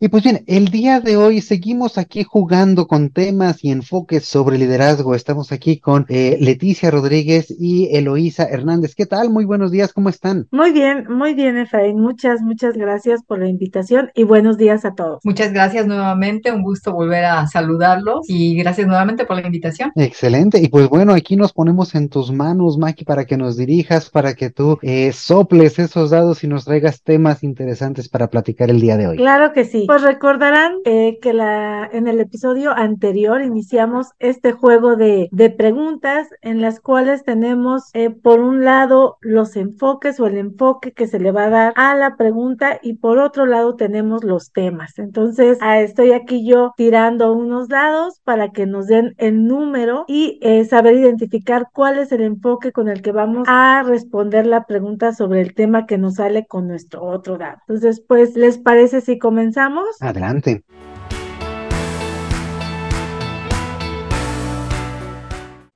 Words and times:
Y 0.00 0.10
pues 0.10 0.22
bien, 0.22 0.44
el 0.46 0.66
día 0.66 1.00
de 1.00 1.16
hoy 1.16 1.40
seguimos 1.40 1.98
aquí 1.98 2.22
jugando 2.22 2.86
con 2.86 3.10
temas 3.10 3.64
y 3.64 3.72
enfoques 3.72 4.24
sobre 4.24 4.56
liderazgo. 4.56 5.16
Estamos 5.16 5.50
aquí 5.50 5.80
con 5.80 6.06
eh, 6.08 6.38
Leticia 6.40 6.88
Rodríguez 6.92 7.52
y 7.58 7.88
Eloísa 7.96 8.44
Hernández. 8.44 8.94
¿Qué 8.94 9.06
tal? 9.06 9.28
Muy 9.28 9.44
buenos 9.44 9.72
días, 9.72 9.92
¿cómo 9.92 10.08
están? 10.08 10.46
Muy 10.52 10.70
bien, 10.70 11.06
muy 11.10 11.34
bien, 11.34 11.58
Efraín. 11.58 11.98
Muchas, 11.98 12.42
muchas 12.42 12.74
gracias 12.74 13.24
por 13.24 13.40
la 13.40 13.48
invitación 13.48 14.12
y 14.14 14.22
buenos 14.22 14.56
días 14.56 14.84
a 14.84 14.94
todos. 14.94 15.18
Muchas 15.24 15.52
gracias 15.52 15.88
nuevamente, 15.88 16.52
un 16.52 16.62
gusto 16.62 16.92
volver 16.92 17.24
a 17.24 17.48
saludarlos 17.48 18.20
y 18.28 18.54
gracias 18.54 18.86
nuevamente 18.86 19.24
por 19.24 19.34
la 19.34 19.44
invitación. 19.44 19.90
Excelente. 19.96 20.60
Y 20.62 20.68
pues 20.68 20.88
bueno, 20.88 21.12
aquí 21.12 21.34
nos 21.34 21.52
ponemos 21.52 21.96
en 21.96 22.08
tus 22.08 22.30
manos, 22.30 22.78
Maki, 22.78 23.04
para 23.04 23.24
que 23.24 23.36
nos 23.36 23.56
dirijas, 23.56 24.10
para 24.10 24.34
que 24.34 24.50
tú 24.50 24.78
eh, 24.82 25.10
soples 25.10 25.80
esos 25.80 26.10
dados 26.10 26.44
y 26.44 26.46
nos 26.46 26.66
traigas 26.66 27.02
temas 27.02 27.42
interesantes 27.42 28.08
para 28.08 28.28
platicar 28.28 28.70
el 28.70 28.80
día 28.80 28.96
de 28.96 29.08
hoy. 29.08 29.16
Claro 29.16 29.52
que 29.52 29.64
sí. 29.64 29.87
Pues 29.88 30.02
recordarán 30.02 30.80
eh, 30.84 31.18
que 31.22 31.32
la, 31.32 31.88
en 31.90 32.08
el 32.08 32.20
episodio 32.20 32.72
anterior 32.72 33.40
iniciamos 33.40 34.08
este 34.18 34.52
juego 34.52 34.96
de, 34.96 35.30
de 35.32 35.48
preguntas 35.48 36.28
en 36.42 36.60
las 36.60 36.78
cuales 36.78 37.24
tenemos 37.24 37.84
eh, 37.94 38.10
por 38.10 38.40
un 38.40 38.66
lado 38.66 39.16
los 39.22 39.56
enfoques 39.56 40.20
o 40.20 40.26
el 40.26 40.36
enfoque 40.36 40.92
que 40.92 41.06
se 41.06 41.18
le 41.18 41.32
va 41.32 41.44
a 41.44 41.48
dar 41.48 41.72
a 41.74 41.94
la 41.94 42.16
pregunta 42.16 42.78
y 42.82 42.96
por 42.96 43.16
otro 43.16 43.46
lado 43.46 43.76
tenemos 43.76 44.24
los 44.24 44.52
temas. 44.52 44.98
Entonces 44.98 45.56
ah, 45.62 45.80
estoy 45.80 46.12
aquí 46.12 46.46
yo 46.46 46.74
tirando 46.76 47.32
unos 47.32 47.68
dados 47.68 48.20
para 48.24 48.50
que 48.52 48.66
nos 48.66 48.88
den 48.88 49.14
el 49.16 49.46
número 49.46 50.04
y 50.06 50.38
eh, 50.42 50.66
saber 50.66 50.96
identificar 50.96 51.68
cuál 51.72 51.98
es 51.98 52.12
el 52.12 52.20
enfoque 52.20 52.72
con 52.72 52.90
el 52.90 53.00
que 53.00 53.12
vamos 53.12 53.48
a 53.48 53.82
responder 53.86 54.44
la 54.44 54.64
pregunta 54.64 55.14
sobre 55.14 55.40
el 55.40 55.54
tema 55.54 55.86
que 55.86 55.96
nos 55.96 56.16
sale 56.16 56.46
con 56.46 56.68
nuestro 56.68 57.04
otro 57.04 57.38
dado. 57.38 57.56
Entonces, 57.66 58.04
pues, 58.06 58.36
¿les 58.36 58.58
parece 58.58 59.00
si 59.00 59.18
comenzamos? 59.18 59.77
Adelante. 60.00 60.62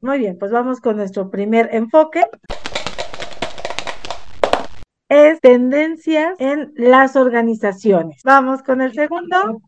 Muy 0.00 0.19
bien, 0.19 0.36
pues 0.39 0.50
vamos 0.50 0.81
con 0.81 0.97
nuestro 0.97 1.31
primer 1.31 1.69
enfoque. 1.72 2.25
Es 5.09 5.41
tendencias 5.41 6.34
en 6.41 6.72
las 6.77 7.17
organizaciones. 7.17 8.22
Vamos 8.25 8.62
con 8.62 8.81
el 8.81 8.92
segundo. 8.92 9.61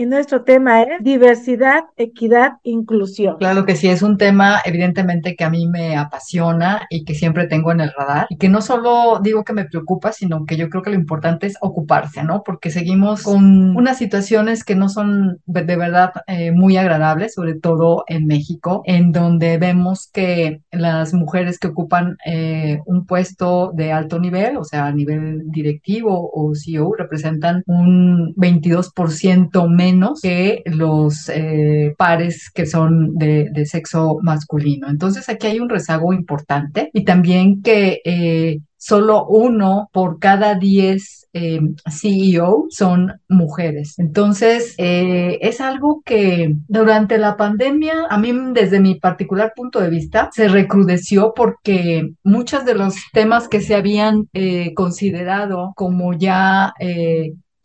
Y 0.00 0.06
nuestro 0.06 0.44
tema 0.44 0.80
es 0.80 0.88
diversidad, 1.02 1.84
equidad, 1.98 2.52
inclusión. 2.62 3.36
Claro 3.36 3.66
que 3.66 3.76
sí, 3.76 3.86
es 3.86 4.00
un 4.00 4.16
tema 4.16 4.62
evidentemente 4.64 5.36
que 5.36 5.44
a 5.44 5.50
mí 5.50 5.68
me 5.68 5.94
apasiona 5.94 6.86
y 6.88 7.04
que 7.04 7.14
siempre 7.14 7.46
tengo 7.48 7.70
en 7.70 7.82
el 7.82 7.92
radar 7.94 8.26
y 8.30 8.38
que 8.38 8.48
no 8.48 8.62
solo 8.62 9.20
digo 9.22 9.44
que 9.44 9.52
me 9.52 9.66
preocupa, 9.66 10.12
sino 10.12 10.46
que 10.46 10.56
yo 10.56 10.70
creo 10.70 10.82
que 10.82 10.88
lo 10.88 10.96
importante 10.96 11.48
es 11.48 11.58
ocuparse, 11.60 12.24
¿no? 12.24 12.42
Porque 12.44 12.70
seguimos 12.70 13.24
con 13.24 13.76
unas 13.76 13.98
situaciones 13.98 14.64
que 14.64 14.74
no 14.74 14.88
son 14.88 15.42
de 15.44 15.76
verdad 15.76 16.12
eh, 16.26 16.50
muy 16.50 16.78
agradables, 16.78 17.34
sobre 17.34 17.56
todo 17.56 18.04
en 18.06 18.26
México, 18.26 18.82
en 18.86 19.12
donde 19.12 19.58
vemos 19.58 20.08
que 20.10 20.62
las 20.72 21.12
mujeres 21.12 21.58
que 21.58 21.68
ocupan 21.68 22.16
eh, 22.24 22.78
un 22.86 23.04
puesto 23.04 23.70
de 23.74 23.92
alto 23.92 24.18
nivel, 24.18 24.56
o 24.56 24.64
sea, 24.64 24.86
a 24.86 24.92
nivel 24.92 25.42
directivo 25.50 26.30
o 26.32 26.54
CEO, 26.54 26.94
representan 26.96 27.62
un 27.66 28.34
22% 28.36 29.68
menos 29.68 29.89
que 30.22 30.62
los 30.66 31.28
eh, 31.28 31.94
pares 31.96 32.50
que 32.50 32.66
son 32.66 33.16
de, 33.16 33.50
sexo 33.66 34.18
masculino. 34.22 34.88
Entonces 34.88 35.28
aquí 35.28 35.46
hay 35.46 35.60
un 35.60 35.68
rezago 35.68 36.12
importante 36.12 36.90
y 36.92 37.04
también 37.04 37.62
que 37.62 38.00
eh, 38.04 38.58
solo 38.76 39.26
uno 39.26 39.88
por 39.92 40.18
cada 40.18 40.54
diez 40.54 41.28
eh, 41.32 41.60
CEO 41.88 42.66
son 42.70 43.20
mujeres. 43.28 43.94
Entonces, 43.98 44.74
es 44.78 45.60
algo 45.60 46.02
que 46.04 46.56
durante 46.66 47.18
la 47.18 47.36
pandemia, 47.36 48.06
a 48.08 48.18
mí 48.18 48.32
desde 48.52 48.80
mi 48.80 48.96
particular 48.96 49.52
punto 49.54 49.80
de 49.80 49.90
vista, 49.90 50.30
se 50.32 50.48
recrudeció 50.48 51.32
porque 51.36 52.10
muchos 52.24 52.64
de 52.64 52.74
los 52.74 52.94
temas 53.12 53.46
que 53.46 53.60
se 53.60 53.76
habían 53.76 54.28
considerado 54.74 55.72
como 55.76 56.14
ya 56.14 56.72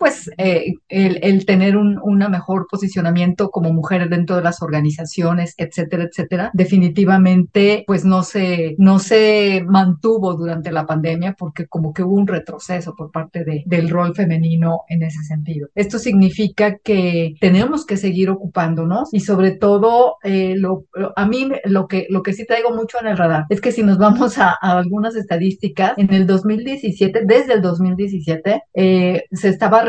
pues 0.06 0.30
eh, 0.38 0.76
el, 0.88 1.48
tener 1.48 1.76
un 1.76 2.00
una 2.04 2.30
mejor 2.30 2.68
posicionamiento 2.70 3.50
como 3.50 3.74
mujer 3.74 4.08
dentro 4.08 4.36
de 4.36 4.44
las 4.44 4.62
organizaciones, 4.62 5.56
etcétera, 5.58 6.04
etcétera, 6.04 6.52
definitivamente 6.54 7.84
pues 7.88 8.06
no 8.06 8.22
se, 8.22 8.76
no 8.78 9.00
se 9.00 9.66
mantuvo 9.68 10.36
durante 10.36 10.72
la 10.72 10.86
pandemia 10.86 11.34
porque 11.36 11.66
como 11.66 11.92
que 11.92 12.04
hubo 12.04 12.14
un 12.14 12.28
retroceso 12.28 12.94
por 12.96 13.12
parte 13.12 13.44
de, 13.44 13.64
del 13.66 13.90
rol 13.90 14.14
femenino 14.14 14.82
en 14.90 15.02
ese 15.02 15.24
sentido. 15.24 15.70
Esto 15.74 15.98
significa 15.98 16.78
que 16.78 17.34
tenemos 17.42 17.84
que 17.84 17.98
seguir 17.98 18.30
ocupándonos 18.30 19.12
y 19.12 19.22
sobre 19.22 19.54
todo 19.54 20.18
eh, 20.24 20.54
lo, 20.56 20.86
a 21.16 21.26
mí 21.26 21.50
lo 21.64 21.88
que, 21.88 22.06
lo 22.12 22.22
que 22.22 22.34
sí 22.34 22.46
traigo 22.46 22.70
mucho 22.76 23.00
en 23.02 23.08
el 23.08 23.18
radar 23.18 23.46
es 23.50 23.60
que 23.60 23.72
si 23.72 23.82
nos 23.82 23.98
vamos 23.98 24.38
a, 24.38 24.52
algunas 24.62 25.16
estadísticas, 25.16 25.94
en 25.98 26.14
el 26.14 26.28
2017, 26.28 27.22
desde 27.26 27.54
el 27.54 27.64
2017, 27.64 28.62
eh, 28.76 29.24
se 29.32 29.50
estaba 29.50 29.82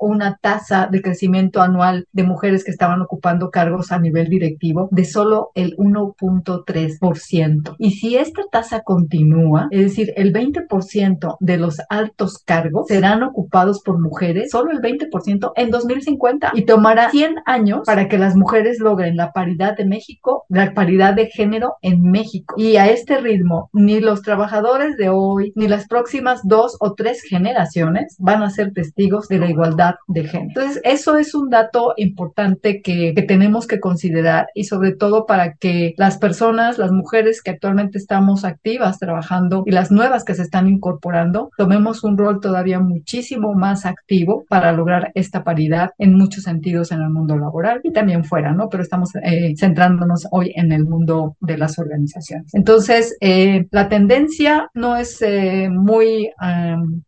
una 0.00 0.38
tasa 0.40 0.88
de 0.90 1.02
crecimiento 1.02 1.60
anual 1.60 2.06
de 2.12 2.24
mujeres 2.24 2.64
que 2.64 2.70
estaban 2.70 3.02
ocupando 3.02 3.50
cargos 3.50 3.92
a 3.92 3.98
nivel 3.98 4.28
directivo 4.28 4.88
de 4.90 5.04
solo 5.04 5.50
el 5.54 5.76
1.3%. 5.76 7.76
Y 7.78 7.92
si 7.92 8.16
esta 8.16 8.42
tasa 8.50 8.80
continúa, 8.80 9.68
es 9.70 9.82
decir, 9.82 10.12
el 10.16 10.32
20% 10.32 11.36
de 11.40 11.56
los 11.56 11.80
altos 11.88 12.38
cargos 12.38 12.86
serán 12.88 13.22
ocupados 13.22 13.82
por 13.82 14.00
mujeres, 14.00 14.50
solo 14.50 14.72
el 14.72 14.80
20% 14.80 15.52
en 15.56 15.70
2050 15.70 16.52
y 16.54 16.64
tomará 16.64 17.10
100 17.10 17.36
años 17.46 17.82
para 17.86 18.08
que 18.08 18.18
las 18.18 18.36
mujeres 18.36 18.80
logren 18.80 19.16
la 19.16 19.32
paridad 19.32 19.76
de 19.76 19.84
México, 19.84 20.44
la 20.48 20.74
paridad 20.74 21.14
de 21.14 21.26
género 21.26 21.76
en 21.82 22.02
México. 22.02 22.54
Y 22.56 22.76
a 22.76 22.88
este 22.88 23.18
ritmo, 23.18 23.70
ni 23.72 24.00
los 24.00 24.22
trabajadores 24.22 24.96
de 24.96 25.08
hoy, 25.08 25.52
ni 25.54 25.68
las 25.68 25.86
próximas 25.86 26.40
dos 26.44 26.76
o 26.80 26.94
tres 26.94 27.22
generaciones 27.22 28.16
van 28.18 28.42
a 28.42 28.50
ser 28.50 28.72
testigos 28.72 29.21
de 29.28 29.38
la 29.38 29.48
igualdad 29.48 29.94
de 30.08 30.24
género. 30.24 30.48
Entonces, 30.48 30.80
eso 30.84 31.16
es 31.16 31.34
un 31.34 31.50
dato 31.50 31.94
importante 31.96 32.82
que, 32.82 33.14
que 33.14 33.22
tenemos 33.22 33.66
que 33.66 33.80
considerar 33.80 34.48
y 34.54 34.64
sobre 34.64 34.92
todo 34.92 35.26
para 35.26 35.54
que 35.54 35.94
las 35.96 36.18
personas, 36.18 36.78
las 36.78 36.92
mujeres 36.92 37.42
que 37.42 37.50
actualmente 37.50 37.98
estamos 37.98 38.44
activas 38.44 38.98
trabajando 38.98 39.62
y 39.66 39.70
las 39.70 39.90
nuevas 39.90 40.24
que 40.24 40.34
se 40.34 40.42
están 40.42 40.68
incorporando, 40.68 41.50
tomemos 41.56 42.04
un 42.04 42.16
rol 42.18 42.40
todavía 42.40 42.80
muchísimo 42.80 43.54
más 43.54 43.86
activo 43.86 44.44
para 44.48 44.72
lograr 44.72 45.12
esta 45.14 45.44
paridad 45.44 45.90
en 45.98 46.14
muchos 46.16 46.44
sentidos 46.44 46.92
en 46.92 47.00
el 47.00 47.10
mundo 47.10 47.36
laboral 47.38 47.80
y 47.82 47.92
también 47.92 48.24
fuera, 48.24 48.52
¿no? 48.52 48.68
Pero 48.68 48.82
estamos 48.82 49.10
eh, 49.22 49.54
centrándonos 49.56 50.26
hoy 50.30 50.52
en 50.54 50.72
el 50.72 50.84
mundo 50.84 51.36
de 51.40 51.58
las 51.58 51.78
organizaciones. 51.78 52.54
Entonces, 52.54 53.16
eh, 53.20 53.66
la 53.70 53.88
tendencia 53.88 54.68
no 54.74 54.96
es 54.96 55.20
eh, 55.22 55.68
muy 55.70 56.30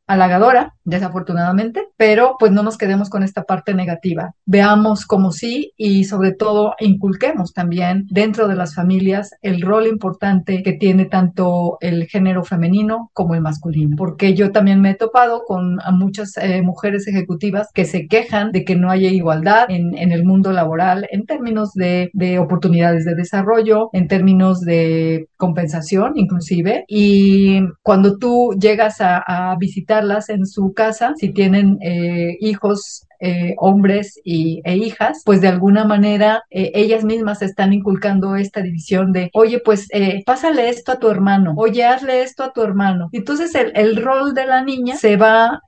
halagadora, 0.07 0.75
desafortunadamente, 0.85 1.89
pero 1.97 2.37
pues 2.39 2.53
no 2.53 2.63
nos 2.63 2.77
quedemos 2.77 3.09
con 3.09 3.23
esta 3.23 3.45
parte 3.45 3.75
negativa. 3.75 4.35
Veamos 4.45 5.06
como 5.06 5.33
sí 5.33 5.73
y 5.77 6.05
sobre 6.05 6.33
todo 6.33 6.75
inculquemos 6.79 7.53
también 7.53 8.06
dentro 8.11 8.47
de 8.49 8.55
las 8.55 8.75
familias 8.75 9.31
el 9.43 9.62
rol 9.62 9.87
importante 9.87 10.62
que 10.62 10.75
tiene 10.75 11.06
tanto 11.06 11.79
el 11.81 12.06
género 12.06 12.45
femenino 12.45 13.11
como 13.15 13.35
el 13.35 13.41
masculino, 13.41 13.97
porque 13.97 14.35
yo 14.35 14.53
también 14.53 14.81
me 14.81 14.91
he 14.91 14.95
topado 14.95 15.45
con 15.47 15.79
muchas 15.93 16.37
eh, 16.37 16.62
mujeres 16.62 17.07
ejecutivas 17.07 17.71
que 17.73 17.85
se 17.85 18.07
quejan 18.07 18.53
de 18.53 18.65
que 18.65 18.77
no 18.77 18.91
haya 18.91 19.09
igualdad 19.09 19.67
en, 19.69 19.95
el 19.95 20.25
mundo 20.25 20.53
laboral 20.53 21.07
en 21.11 21.25
términos 21.25 21.73
de, 21.73 22.11
oportunidades 22.39 23.05
de 23.05 23.15
desarrollo, 23.15 23.89
en 23.93 24.07
términos 24.07 24.61
de 24.61 25.29
compensación 25.37 26.12
inclusive, 26.17 26.85
y 26.89 27.61
cuando 27.83 28.19
tú 28.19 28.55
llegas 28.61 29.00
a, 29.00 29.19
a 29.19 29.57
en 30.29 30.46
su 30.46 30.73
casa, 30.73 31.14
si 31.17 31.32
tienen 31.32 31.79
eh, 31.82 32.37
hijos 32.41 33.06
eh, 33.25 33.55
hombres 33.59 34.21
y, 34.23 34.61
e 34.65 34.76
hijas, 34.76 35.23
pues 35.25 35.41
de 35.41 35.49
alguna 35.49 35.85
manera 35.85 36.43
eh, 36.50 36.73
ellas 36.75 37.05
mismas 37.05 37.41
están 37.41 37.73
inculcando 37.73 38.37
esta 38.37 38.61
división 38.61 39.12
de, 39.12 39.31
oye, 39.32 39.61
pues 39.65 39.87
eh, 39.93 40.23
pásale 40.26 40.69
esto 40.69 40.93
a 40.93 40.99
tu 40.99 41.09
hermano, 41.09 41.55
oye, 41.56 41.85
hazle 41.85 42.23
esto 42.23 42.43
a 42.43 42.53
tu 42.53 42.62
hermano. 42.62 43.09
Entonces 43.12 43.55
el, 43.55 43.73
el 43.75 43.97
rol 43.97 44.35
de 44.35 44.44
la 44.47 44.62
niña 44.62 44.97
se 44.97 45.17
va 45.17 45.62